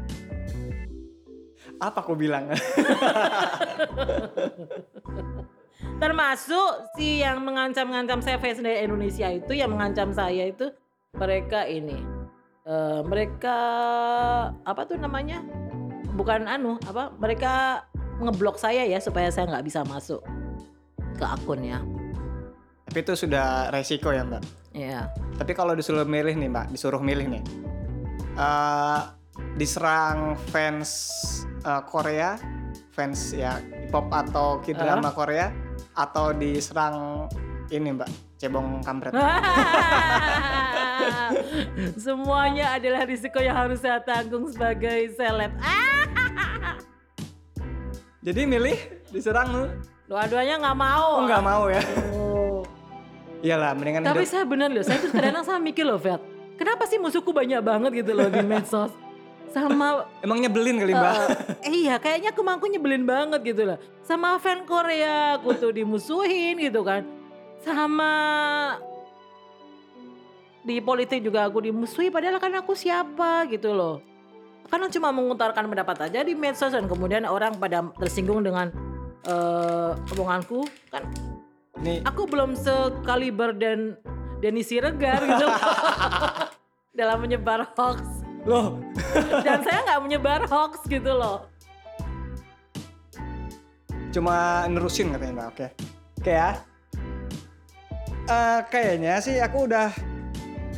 Apa 1.80 2.04
aku 2.08 2.16
bilang? 2.16 2.56
Termasuk 5.80 6.96
si 6.96 7.24
yang 7.24 7.44
mengancam-ngancam 7.44 8.20
saya 8.20 8.40
fans 8.40 8.60
dari 8.60 8.84
Indonesia 8.84 9.28
itu 9.32 9.52
yang 9.56 9.72
mengancam 9.72 10.12
saya 10.12 10.48
itu 10.48 10.72
mereka 11.16 11.64
ini. 11.68 12.00
Eh, 12.68 13.02
mereka 13.04 13.58
apa 14.64 14.82
tuh 14.86 15.00
namanya? 15.00 15.40
Bukan 16.16 16.48
anu 16.48 16.76
apa? 16.84 17.16
Mereka 17.16 17.84
ngeblok 18.20 18.60
saya 18.60 18.84
ya 18.84 19.00
supaya 19.00 19.32
saya 19.32 19.48
nggak 19.48 19.64
bisa 19.64 19.80
masuk 19.88 20.20
ke 21.16 21.24
akunnya 21.24 21.80
Tapi 22.88 23.00
itu 23.00 23.14
sudah 23.16 23.72
resiko 23.72 24.12
ya 24.12 24.28
Mbak. 24.28 24.44
ya 24.76 25.08
Tapi 25.40 25.52
kalau 25.56 25.72
disuruh 25.76 26.04
milih 26.04 26.36
nih 26.36 26.50
Mbak, 26.52 26.66
disuruh 26.76 27.00
milih 27.00 27.28
nih. 27.40 27.44
eh 28.36 29.02
diserang 29.56 30.36
fans 30.52 30.90
eh, 31.64 31.82
Korea, 31.88 32.36
fans 32.92 33.32
ya 33.32 33.56
pop 33.88 34.12
atau 34.12 34.60
K-drama 34.60 35.16
Korea 35.16 35.48
atau 35.94 36.32
diserang 36.34 37.28
ini 37.70 37.94
Mbak, 37.94 38.10
cebong 38.42 38.82
kampret. 38.82 39.14
semuanya 42.04 42.76
adalah 42.76 43.06
risiko 43.06 43.40
yang 43.40 43.56
harus 43.56 43.80
saya 43.80 44.04
tanggung 44.04 44.50
sebagai 44.52 45.16
seleb 45.16 45.54
Jadi 48.26 48.42
milih 48.44 48.78
diserang 49.16 49.72
dua-duanya 50.10 50.60
nggak 50.60 50.78
mau 50.78 51.24
oh 51.24 51.24
nggak 51.24 51.44
mau 51.46 51.64
ya. 51.72 51.82
Oh. 52.12 52.62
Iyalah, 53.40 53.72
mendingan 53.72 54.04
Tapi 54.04 54.28
hidup. 54.28 54.34
saya 54.36 54.44
bener 54.44 54.68
loh, 54.68 54.84
saya 54.84 55.00
tuh 55.00 55.16
kadang-kadang 55.16 55.46
saya 55.48 55.60
mikir 55.64 55.88
loh, 55.88 55.96
Fet. 55.96 56.20
Kenapa 56.60 56.84
sih 56.92 57.00
musuhku 57.00 57.32
banyak 57.32 57.64
banget 57.64 58.04
gitu 58.04 58.12
loh 58.12 58.28
di 58.28 58.44
medsos? 58.44 58.92
Sama, 59.50 60.06
Emang 60.26 60.38
nyebelin 60.42 60.78
kali 60.78 60.94
Mbak. 60.94 61.16
eh, 61.66 61.74
iya 61.74 61.96
kayaknya 61.98 62.32
kemangku 62.32 62.70
nyebelin 62.70 63.04
banget 63.04 63.42
gitu 63.44 63.66
loh. 63.66 63.78
Sama 64.06 64.38
fan 64.38 64.66
Korea, 64.66 65.38
aku 65.42 65.58
tuh 65.58 65.74
dimusuhin 65.74 66.58
gitu 66.62 66.86
kan. 66.86 67.06
Sama 67.66 68.14
di 70.62 70.78
politik 70.84 71.26
juga 71.26 71.50
aku 71.50 71.66
dimusuhi, 71.66 72.14
padahal 72.14 72.38
kan 72.38 72.54
aku 72.62 72.78
siapa 72.78 73.50
gitu 73.50 73.74
loh. 73.74 74.06
Karena 74.70 74.86
cuma 74.86 75.10
mengutarakan 75.10 75.66
pendapat 75.66 75.98
aja 76.14 76.22
di 76.22 76.38
medsos 76.38 76.70
dan 76.70 76.86
kemudian 76.86 77.26
orang 77.26 77.58
pada 77.58 77.90
tersinggung 77.98 78.46
dengan 78.46 78.70
eh, 79.26 80.14
omonganku 80.14 80.70
kan 80.94 81.04
Ini 81.80 82.04
aku 82.04 82.28
belum 82.28 82.54
sekaliber 82.54 83.56
dan 83.56 83.96
Denny 84.44 84.62
Siregar 84.62 85.24
gitu 85.26 85.48
dalam 87.00 87.24
menyebar 87.24 87.64
hoax 87.74 88.19
loh, 88.48 88.80
dan 89.46 89.60
saya 89.64 89.80
nggak 89.84 90.00
menyebar 90.04 90.42
hoax 90.48 90.84
gitu 90.88 91.12
loh 91.12 91.48
cuma 94.10 94.66
nerusin 94.66 95.14
katanya 95.14 95.34
Mbak. 95.38 95.48
Oke. 95.54 95.68
Oke 96.18 96.32
ya. 96.34 96.50
Eh, 98.30 98.60
kayaknya 98.70 99.22
sih 99.22 99.38
aku 99.38 99.70
udah 99.70 99.94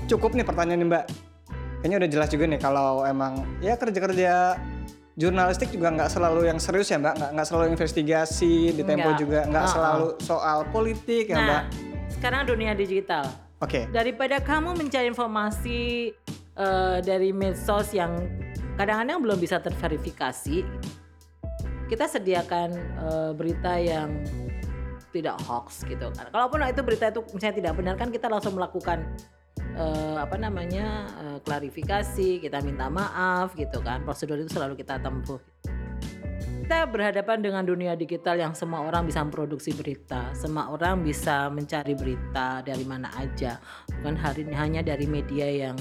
cukup 0.07 0.35
nih 0.35 0.43
pertanyaan 0.43 0.83
nih 0.83 0.89
Mbak. 0.91 1.05
Kayaknya 1.81 1.97
udah 1.97 2.09
jelas 2.11 2.29
juga 2.29 2.45
nih 2.45 2.59
kalau 2.61 3.07
emang 3.07 3.41
ya 3.63 3.73
kerja-kerja 3.73 4.59
jurnalistik 5.17 5.73
juga 5.73 5.91
nggak 5.91 6.11
selalu 6.11 6.47
yang 6.47 6.59
serius 6.61 6.91
ya 6.91 6.99
Mbak, 6.99 7.13
nggak 7.19 7.31
nggak 7.35 7.47
selalu 7.47 7.65
investigasi 7.73 8.71
di 8.71 8.83
Tempo 8.85 9.11
Nggak. 9.11 9.19
juga 9.19 9.39
nggak 9.49 9.65
Uh-uh. 9.65 9.75
selalu 9.75 10.07
soal 10.23 10.59
politik 10.71 11.31
ya 11.31 11.37
Mbak. 11.41 11.47
nah 11.47 11.63
sekarang 12.11 12.41
dunia 12.47 12.71
digital 12.77 13.25
Oke, 13.61 13.85
daripada 13.93 14.41
kamu 14.41 14.73
mencari 14.73 15.05
informasi 15.05 16.09
eh, 16.57 16.97
dari 17.03 17.31
medsos 17.31 17.93
yang 17.95 18.15
kadang-kadang 18.75 19.21
belum 19.21 19.37
bisa 19.37 19.59
terverifikasi 19.61 20.63
kita 21.91 22.07
sediakan 22.07 22.69
eh, 22.75 23.31
berita 23.35 23.75
yang 23.75 24.23
tidak 25.11 25.35
hoax 25.43 25.83
gitu. 25.83 26.07
Kan 26.15 26.31
kalaupun 26.31 26.63
itu 26.63 26.81
berita 26.81 27.11
itu 27.11 27.21
misalnya 27.35 27.55
tidak 27.59 27.73
benar 27.75 27.95
kan 27.99 28.09
kita 28.09 28.31
langsung 28.31 28.55
melakukan 28.55 29.03
eh, 29.75 30.17
apa 30.17 30.39
namanya 30.39 31.11
eh, 31.19 31.37
klarifikasi 31.43 32.39
kita 32.39 32.63
minta 32.63 32.87
maaf 32.87 33.51
gitu 33.59 33.83
kan. 33.83 34.07
Prosedur 34.07 34.39
itu 34.39 34.55
selalu 34.55 34.79
kita 34.79 35.03
tempuh. 35.03 35.37
Kita 36.63 36.87
berhadapan 36.87 37.43
dengan 37.43 37.67
dunia 37.67 37.99
digital 37.99 38.39
yang 38.39 38.55
semua 38.55 38.87
orang 38.87 39.03
bisa 39.03 39.19
memproduksi 39.19 39.75
berita, 39.75 40.31
semua 40.31 40.71
orang 40.71 41.03
bisa 41.03 41.51
mencari 41.51 41.91
berita 41.91 42.63
dari 42.63 42.87
mana 42.87 43.11
aja, 43.19 43.59
bukan 43.99 44.15
hari 44.15 44.47
hanya 44.55 44.79
dari 44.79 45.03
media 45.03 45.51
yang 45.51 45.75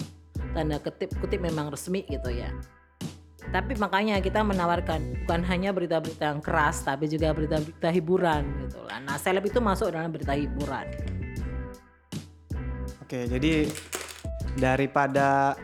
tanda 0.53 0.77
kutip 0.79 1.11
kutip 1.19 1.41
memang 1.41 1.71
resmi 1.71 2.03
gitu 2.05 2.31
ya. 2.31 2.51
Tapi 3.51 3.75
makanya 3.81 4.21
kita 4.21 4.45
menawarkan 4.45 5.25
bukan 5.25 5.41
hanya 5.49 5.73
berita-berita 5.73 6.29
yang 6.29 6.43
keras, 6.45 6.85
tapi 6.85 7.09
juga 7.09 7.33
berita-berita 7.33 7.89
hiburan 7.89 8.45
gitu 8.63 8.79
lah. 8.85 9.01
Nah, 9.01 9.17
seleb 9.17 9.43
itu 9.43 9.59
masuk 9.59 9.91
dalam 9.91 10.13
berita 10.13 10.37
hiburan. 10.37 10.87
oke. 13.03 13.21
Jadi 13.27 13.67
daripada 14.55 15.59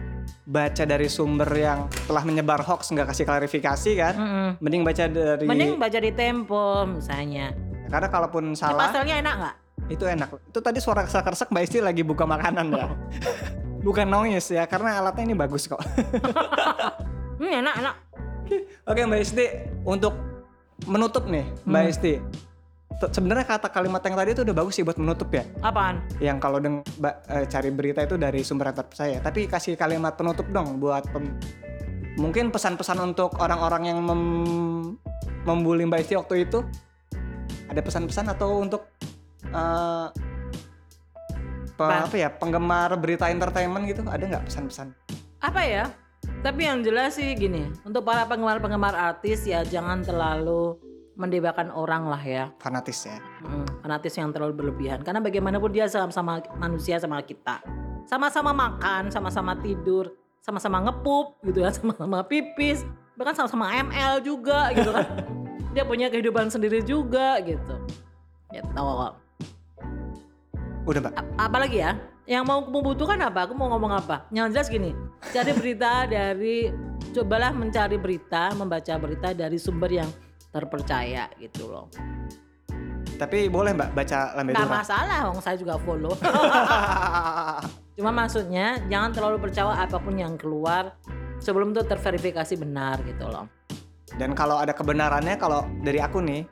baca 0.46 0.82
dari 0.82 1.06
sumber 1.06 1.46
yang 1.52 1.86
telah 2.06 2.22
menyebar 2.22 2.62
hoax 2.62 2.90
nggak 2.90 3.10
kasih 3.10 3.26
klarifikasi 3.26 3.90
kan, 3.98 4.14
Mm-mm. 4.14 4.48
mending 4.58 4.82
baca 4.82 5.04
dari 5.06 5.44
Mending 5.46 5.74
baca 5.76 5.98
di 5.98 6.12
Tempo 6.14 6.86
misalnya. 6.86 7.50
karena 7.86 8.10
kalaupun 8.10 8.50
salah 8.58 8.90
pasalnya 8.90 9.22
enak 9.22 9.34
nggak? 9.38 9.56
itu 9.86 10.02
enak. 10.02 10.28
Itu 10.50 10.58
tadi 10.58 10.82
suara 10.82 11.06
kesak-kesak 11.06 11.54
Mbak 11.54 11.62
Isti 11.62 11.78
lagi 11.78 12.02
buka 12.02 12.26
makanan 12.26 12.66
ya. 12.74 12.86
Bukan 13.80 14.06
noise 14.06 14.50
ya, 14.50 14.64
karena 14.64 14.98
alatnya 14.98 15.24
ini 15.24 15.34
bagus 15.34 15.66
kok. 15.66 15.80
Hmm, 17.36 17.52
enak 17.52 17.74
enak. 17.76 17.94
Oke 18.88 19.04
Mbak 19.04 19.20
Isti, 19.20 19.44
untuk 19.84 20.16
menutup 20.88 21.28
nih 21.28 21.44
Mbak 21.62 21.82
Hmm. 21.82 21.92
Isti. 21.92 22.12
Sebenarnya 23.12 23.44
kata 23.44 23.68
kalimat 23.68 24.00
yang 24.00 24.16
tadi 24.16 24.32
itu 24.32 24.40
udah 24.40 24.56
bagus 24.56 24.72
sih 24.72 24.80
buat 24.80 24.96
menutup 24.96 25.28
ya. 25.28 25.44
Apaan? 25.60 26.00
Yang 26.16 26.38
kalau 26.40 26.56
deng 26.56 26.80
eh, 27.04 27.44
cari 27.44 27.68
berita 27.68 28.00
itu 28.00 28.16
dari 28.16 28.40
sumber 28.40 28.72
yang 28.72 28.80
terpercaya. 28.80 29.20
Tapi 29.20 29.44
kasih 29.44 29.76
kalimat 29.76 30.16
penutup 30.16 30.48
dong 30.48 30.80
buat 30.80 31.04
pem- 31.12 31.36
mungkin 32.16 32.48
pesan-pesan 32.48 33.04
untuk 33.04 33.36
orang-orang 33.36 33.92
yang 33.92 34.00
mem- 34.00 34.96
membuli 35.44 35.84
Mbak 35.84 36.00
Isti 36.00 36.16
waktu 36.16 36.48
itu. 36.48 36.64
Ada 37.68 37.84
pesan-pesan 37.84 38.32
atau 38.32 38.64
untuk 38.64 38.88
eh, 39.44 40.06
Apa? 41.76 42.08
apa 42.08 42.16
ya 42.16 42.32
penggemar 42.32 42.96
berita 42.96 43.28
entertainment 43.28 43.84
gitu? 43.84 44.00
Ada 44.08 44.24
nggak 44.24 44.44
pesan-pesan? 44.48 44.96
Apa 45.44 45.60
ya? 45.60 45.84
Tapi 46.40 46.64
yang 46.64 46.80
jelas 46.80 47.20
sih 47.20 47.36
gini, 47.36 47.68
untuk 47.84 48.00
para 48.00 48.24
penggemar-penggemar 48.24 48.96
artis 48.96 49.44
ya 49.44 49.60
jangan 49.60 50.00
terlalu 50.00 50.80
mendebakan 51.20 51.68
orang 51.72 52.08
lah 52.08 52.20
ya. 52.20 52.48
Fanatis 52.60 53.04
ya. 53.04 53.20
Mm, 53.44 53.84
fanatis 53.84 54.14
yang 54.16 54.32
terlalu 54.32 54.64
berlebihan. 54.64 55.04
Karena 55.04 55.20
bagaimanapun 55.20 55.68
dia 55.68 55.84
sama-sama 55.88 56.40
manusia 56.56 56.96
sama 56.96 57.20
kita. 57.20 57.60
Sama-sama 58.08 58.56
makan, 58.56 59.12
sama-sama 59.12 59.52
tidur, 59.60 60.16
sama-sama 60.40 60.80
ngepup 60.88 61.40
gitu 61.44 61.60
ya, 61.60 61.72
sama-sama 61.76 62.24
pipis, 62.24 62.88
bahkan 63.20 63.36
sama-sama 63.36 63.68
ML 63.76 64.24
juga 64.24 64.72
gitu 64.72 64.92
kan. 64.92 65.04
dia 65.76 65.84
punya 65.84 66.08
kehidupan 66.08 66.48
sendiri 66.48 66.80
juga 66.80 67.36
gitu. 67.44 67.76
Ya 68.48 68.64
tahu 68.72 68.88
kok. 69.04 69.25
Udah 70.86 71.00
Mbak. 71.02 71.12
A- 71.18 71.50
apalagi 71.50 71.82
ya? 71.82 71.98
Yang 72.26 72.44
mau 72.46 72.62
membutuhkan 72.62 73.18
apa? 73.22 73.50
Aku 73.50 73.58
mau 73.58 73.66
ngomong 73.74 73.90
apa? 73.90 74.30
Yang 74.30 74.46
jelas 74.54 74.68
gini, 74.70 74.90
cari 75.34 75.52
berita 75.54 76.06
dari 76.14 76.70
cobalah 77.10 77.50
mencari 77.50 77.98
berita, 77.98 78.54
membaca 78.54 78.94
berita 78.98 79.34
dari 79.34 79.58
sumber 79.58 79.90
yang 79.90 80.10
terpercaya 80.54 81.26
gitu 81.42 81.66
loh. 81.66 81.86
Tapi 83.16 83.48
boleh 83.50 83.72
Mbak 83.74 83.90
baca 83.96 84.18
lambe 84.36 84.52
Dura? 84.54 84.68
masalah, 84.84 85.18
wong 85.32 85.40
saya 85.42 85.56
juga 85.58 85.74
follow. 85.80 86.14
Cuma 87.96 88.12
maksudnya 88.12 88.76
jangan 88.92 89.10
terlalu 89.10 89.40
percaya 89.40 89.72
apa 89.72 89.96
pun 89.96 90.14
yang 90.20 90.36
keluar 90.36 90.92
sebelum 91.40 91.72
itu 91.72 91.82
terverifikasi 91.82 92.54
benar 92.60 93.00
gitu 93.08 93.24
loh. 93.24 93.48
Dan 94.20 94.36
kalau 94.36 94.60
ada 94.60 94.76
kebenarannya 94.76 95.34
kalau 95.40 95.64
dari 95.80 95.98
aku 95.98 96.20
nih 96.20 96.44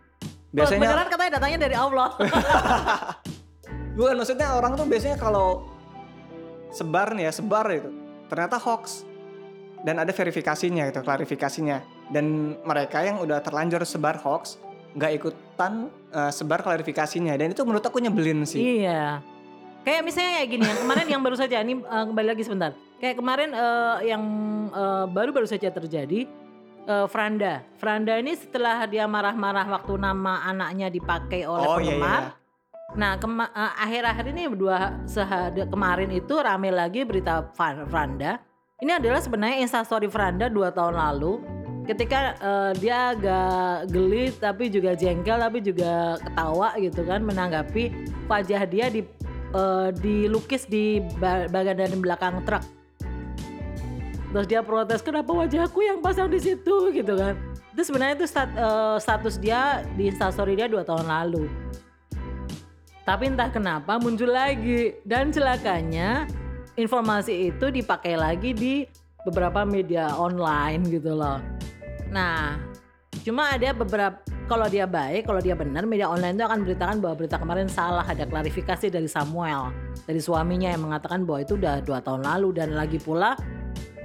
biasanya 0.56 0.80
beneran 0.88 1.08
katanya 1.12 1.32
datangnya 1.36 1.58
dari 1.68 1.76
Allah. 1.76 2.08
bukan 3.94 4.14
maksudnya 4.18 4.48
orang 4.54 4.74
tuh 4.74 4.86
biasanya 4.86 5.16
kalau 5.16 5.66
sebar 6.74 7.14
nih 7.14 7.30
ya 7.30 7.32
sebar 7.32 7.66
itu 7.70 7.90
ternyata 8.26 8.58
hoax 8.58 9.06
dan 9.86 10.02
ada 10.02 10.10
verifikasinya 10.10 10.90
gitu 10.90 11.00
klarifikasinya 11.04 11.78
dan 12.10 12.56
mereka 12.66 13.04
yang 13.06 13.22
udah 13.22 13.38
terlanjur 13.38 13.86
sebar 13.86 14.18
hoax 14.18 14.58
nggak 14.94 15.12
ikutan 15.22 15.90
eh, 16.10 16.30
sebar 16.30 16.62
klarifikasinya 16.62 17.34
dan 17.34 17.54
itu 17.54 17.62
menurut 17.62 17.82
aku 17.82 17.98
nyebelin 17.98 18.42
sih 18.46 18.82
Iya. 18.82 19.22
Kayak 19.84 20.00
misalnya 20.00 20.32
kayak 20.40 20.48
gini 20.48 20.64
yang 20.64 20.80
kemarin 20.80 21.06
yang 21.12 21.20
baru 21.22 21.36
saja 21.36 21.56
ini 21.60 21.76
eh, 21.76 22.04
kembali 22.08 22.28
lagi 22.32 22.42
sebentar. 22.42 22.72
Kayak 22.96 23.16
kemarin 23.20 23.50
eh, 23.52 23.96
yang 24.08 24.22
eh, 24.72 25.04
baru-baru 25.12 25.44
saja 25.44 25.68
terjadi 25.68 26.24
eh, 26.88 27.06
Franda. 27.12 27.60
Franda 27.76 28.16
ini 28.16 28.32
setelah 28.32 28.88
dia 28.88 29.04
marah-marah 29.04 29.68
waktu 29.68 30.00
nama 30.00 30.40
anaknya 30.48 30.88
dipakai 30.88 31.44
oleh 31.44 31.68
oh 31.68 31.76
iya 31.76 31.84
iya 31.84 32.00
penggemar. 32.00 32.22
iya. 32.24 32.43
Nah, 32.94 33.18
eh, 33.18 33.72
akhir-akhir 33.82 34.24
ini 34.30 34.42
dua 34.54 35.02
sehari 35.02 35.66
kemarin 35.66 36.10
itu 36.14 36.34
rame 36.38 36.70
lagi 36.70 37.02
berita 37.02 37.50
Franda. 37.58 38.38
Ini 38.78 39.02
adalah 39.02 39.18
sebenarnya 39.18 39.66
instastory 39.66 40.06
Franda 40.06 40.46
dua 40.46 40.70
tahun 40.70 40.94
lalu 40.94 41.42
ketika 41.90 42.38
eh, 42.38 42.72
dia 42.78 43.12
agak 43.12 43.92
geli 43.92 44.30
tapi 44.38 44.70
juga 44.70 44.94
jengkel 44.94 45.36
tapi 45.36 45.58
juga 45.60 46.16
ketawa 46.22 46.72
gitu 46.80 47.04
kan 47.04 47.20
menanggapi 47.20 47.92
wajah 48.30 48.62
dia 48.64 48.86
di 48.88 49.02
eh, 49.52 49.88
dilukis 49.98 50.70
di 50.70 51.02
ba- 51.18 51.50
bagian 51.50 51.74
dan 51.74 51.98
belakang 51.98 52.46
truk. 52.46 52.62
Terus 54.34 54.46
dia 54.50 54.62
protes 54.62 55.02
kenapa 55.02 55.30
wajahku 55.30 55.82
yang 55.82 55.98
pasang 55.98 56.30
di 56.30 56.38
situ 56.38 56.94
gitu 56.94 57.14
kan. 57.18 57.34
Itu 57.74 57.90
sebenarnya 57.90 58.22
itu 58.22 58.26
stat- 58.30 58.54
eh, 58.54 58.96
status 59.02 59.34
dia 59.42 59.82
di 59.98 60.14
instastory 60.14 60.54
dia 60.54 60.70
dua 60.70 60.86
tahun 60.86 61.10
lalu. 61.10 61.50
Tapi 63.04 63.28
entah 63.28 63.52
kenapa 63.52 64.00
muncul 64.00 64.32
lagi 64.32 64.96
dan 65.04 65.28
celakanya 65.28 66.24
informasi 66.80 67.52
itu 67.52 67.68
dipakai 67.68 68.16
lagi 68.16 68.56
di 68.56 68.88
beberapa 69.28 69.64
media 69.68 70.16
online 70.16 70.88
gitu 70.88 71.12
loh. 71.12 71.36
Nah, 72.08 72.56
cuma 73.20 73.52
ada 73.52 73.76
beberapa 73.76 74.20
kalau 74.44 74.68
dia 74.68 74.84
baik, 74.84 75.24
kalau 75.24 75.40
dia 75.40 75.56
benar, 75.56 75.88
media 75.88 76.04
online 76.04 76.36
itu 76.36 76.44
akan 76.44 76.68
beritakan 76.68 76.96
bahwa 77.00 77.14
berita 77.16 77.36
kemarin 77.40 77.68
salah, 77.68 78.04
ada 78.04 78.28
klarifikasi 78.28 78.92
dari 78.92 79.08
Samuel, 79.08 79.72
dari 80.04 80.20
suaminya 80.20 80.68
yang 80.68 80.84
mengatakan 80.84 81.24
bahwa 81.24 81.40
itu 81.40 81.56
udah 81.56 81.80
dua 81.80 82.04
tahun 82.04 82.24
lalu 82.24 82.48
dan 82.52 82.76
lagi 82.76 83.00
pula 83.00 83.36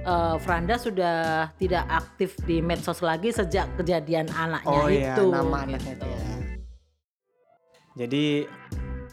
eh, 0.00 0.36
Franda 0.40 0.80
sudah 0.80 1.48
tidak 1.60 1.84
aktif 1.92 2.40
di 2.48 2.64
medsos 2.64 3.04
lagi 3.04 3.32
sejak 3.32 3.68
kejadian 3.76 4.32
anaknya 4.32 4.80
oh 4.80 4.88
iya 4.88 5.12
itu. 5.16 5.24
nama 5.28 5.56
anaknya 5.68 5.94
gitu. 5.96 6.06
itu 6.08 6.08
ya 6.08 6.24
jadi 8.00 8.24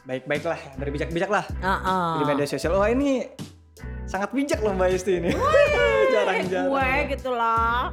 baik-baik 0.08 0.44
lah 0.48 0.60
berbijak-bijak 0.80 1.28
lah 1.28 1.44
Ah-ah. 1.60 2.18
di 2.18 2.24
media 2.26 2.48
sosial 2.48 2.80
wah 2.80 2.88
ini 2.88 3.28
sangat 4.08 4.32
bijak 4.32 4.64
loh 4.64 4.72
Mbak 4.72 4.90
Isti 4.90 5.20
ini 5.20 5.36
jarang-jarang 6.16 6.72
gue 6.72 6.90
gitu 7.12 7.30
loh. 7.30 7.92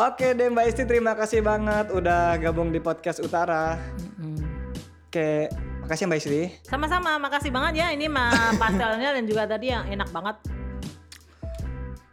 Oke 0.00 0.32
deh 0.32 0.48
Mbak 0.48 0.64
Isti 0.66 0.88
terima 0.88 1.12
kasih 1.12 1.44
banget 1.44 1.92
udah 1.92 2.40
gabung 2.40 2.72
di 2.72 2.80
podcast 2.80 3.20
Utara. 3.20 3.76
Oke, 5.04 5.52
makasih 5.84 6.08
Mbak 6.08 6.18
Isti. 6.18 6.42
Sama-sama, 6.64 7.20
makasih 7.20 7.52
banget 7.52 7.84
ya 7.84 7.86
ini 7.92 8.08
mah 8.08 8.32
pastelnya 8.56 9.12
dan 9.12 9.28
juga 9.28 9.44
tadi 9.44 9.68
yang 9.68 9.84
enak 9.84 10.08
banget. 10.08 10.36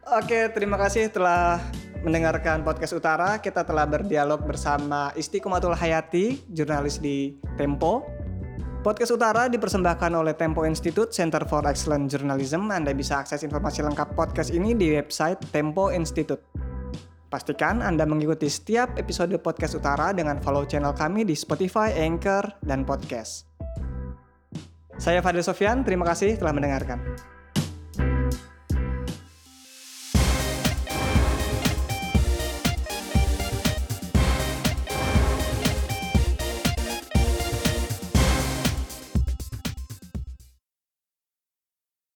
Oke, 0.09 0.51
terima 0.51 0.75
kasih 0.75 1.07
telah 1.07 1.63
mendengarkan 2.03 2.65
podcast 2.65 2.91
Utara. 2.91 3.39
Kita 3.39 3.63
telah 3.63 3.87
berdialog 3.87 4.43
bersama 4.43 5.13
Isti 5.13 5.39
Kumatul 5.39 5.71
Hayati, 5.71 6.43
jurnalis 6.51 6.99
di 6.99 7.37
Tempo. 7.55 8.16
Podcast 8.87 9.19
Utara 9.19 9.51
dipersembahkan 9.51 10.15
oleh 10.15 10.31
Tempo 10.39 10.63
Institute 10.63 11.11
Center 11.11 11.43
for 11.43 11.59
Excellent 11.67 12.07
Journalism. 12.07 12.71
Anda 12.71 12.95
bisa 12.95 13.19
akses 13.19 13.43
informasi 13.43 13.83
lengkap 13.83 14.15
podcast 14.15 14.47
ini 14.47 14.79
di 14.79 14.95
website 14.95 15.43
Tempo 15.51 15.91
Institute. 15.91 16.39
Pastikan 17.27 17.83
Anda 17.83 18.07
mengikuti 18.07 18.47
setiap 18.47 18.95
episode 18.95 19.35
podcast 19.43 19.75
Utara 19.75 20.15
dengan 20.15 20.39
follow 20.39 20.63
channel 20.63 20.95
kami 20.95 21.27
di 21.27 21.35
Spotify, 21.35 21.99
Anchor, 21.99 22.63
dan 22.63 22.87
Podcast. 22.87 23.51
Saya 24.95 25.19
Fadil 25.19 25.43
Sofyan, 25.43 25.83
terima 25.83 26.07
kasih 26.07 26.39
telah 26.39 26.55
mendengarkan. 26.55 27.03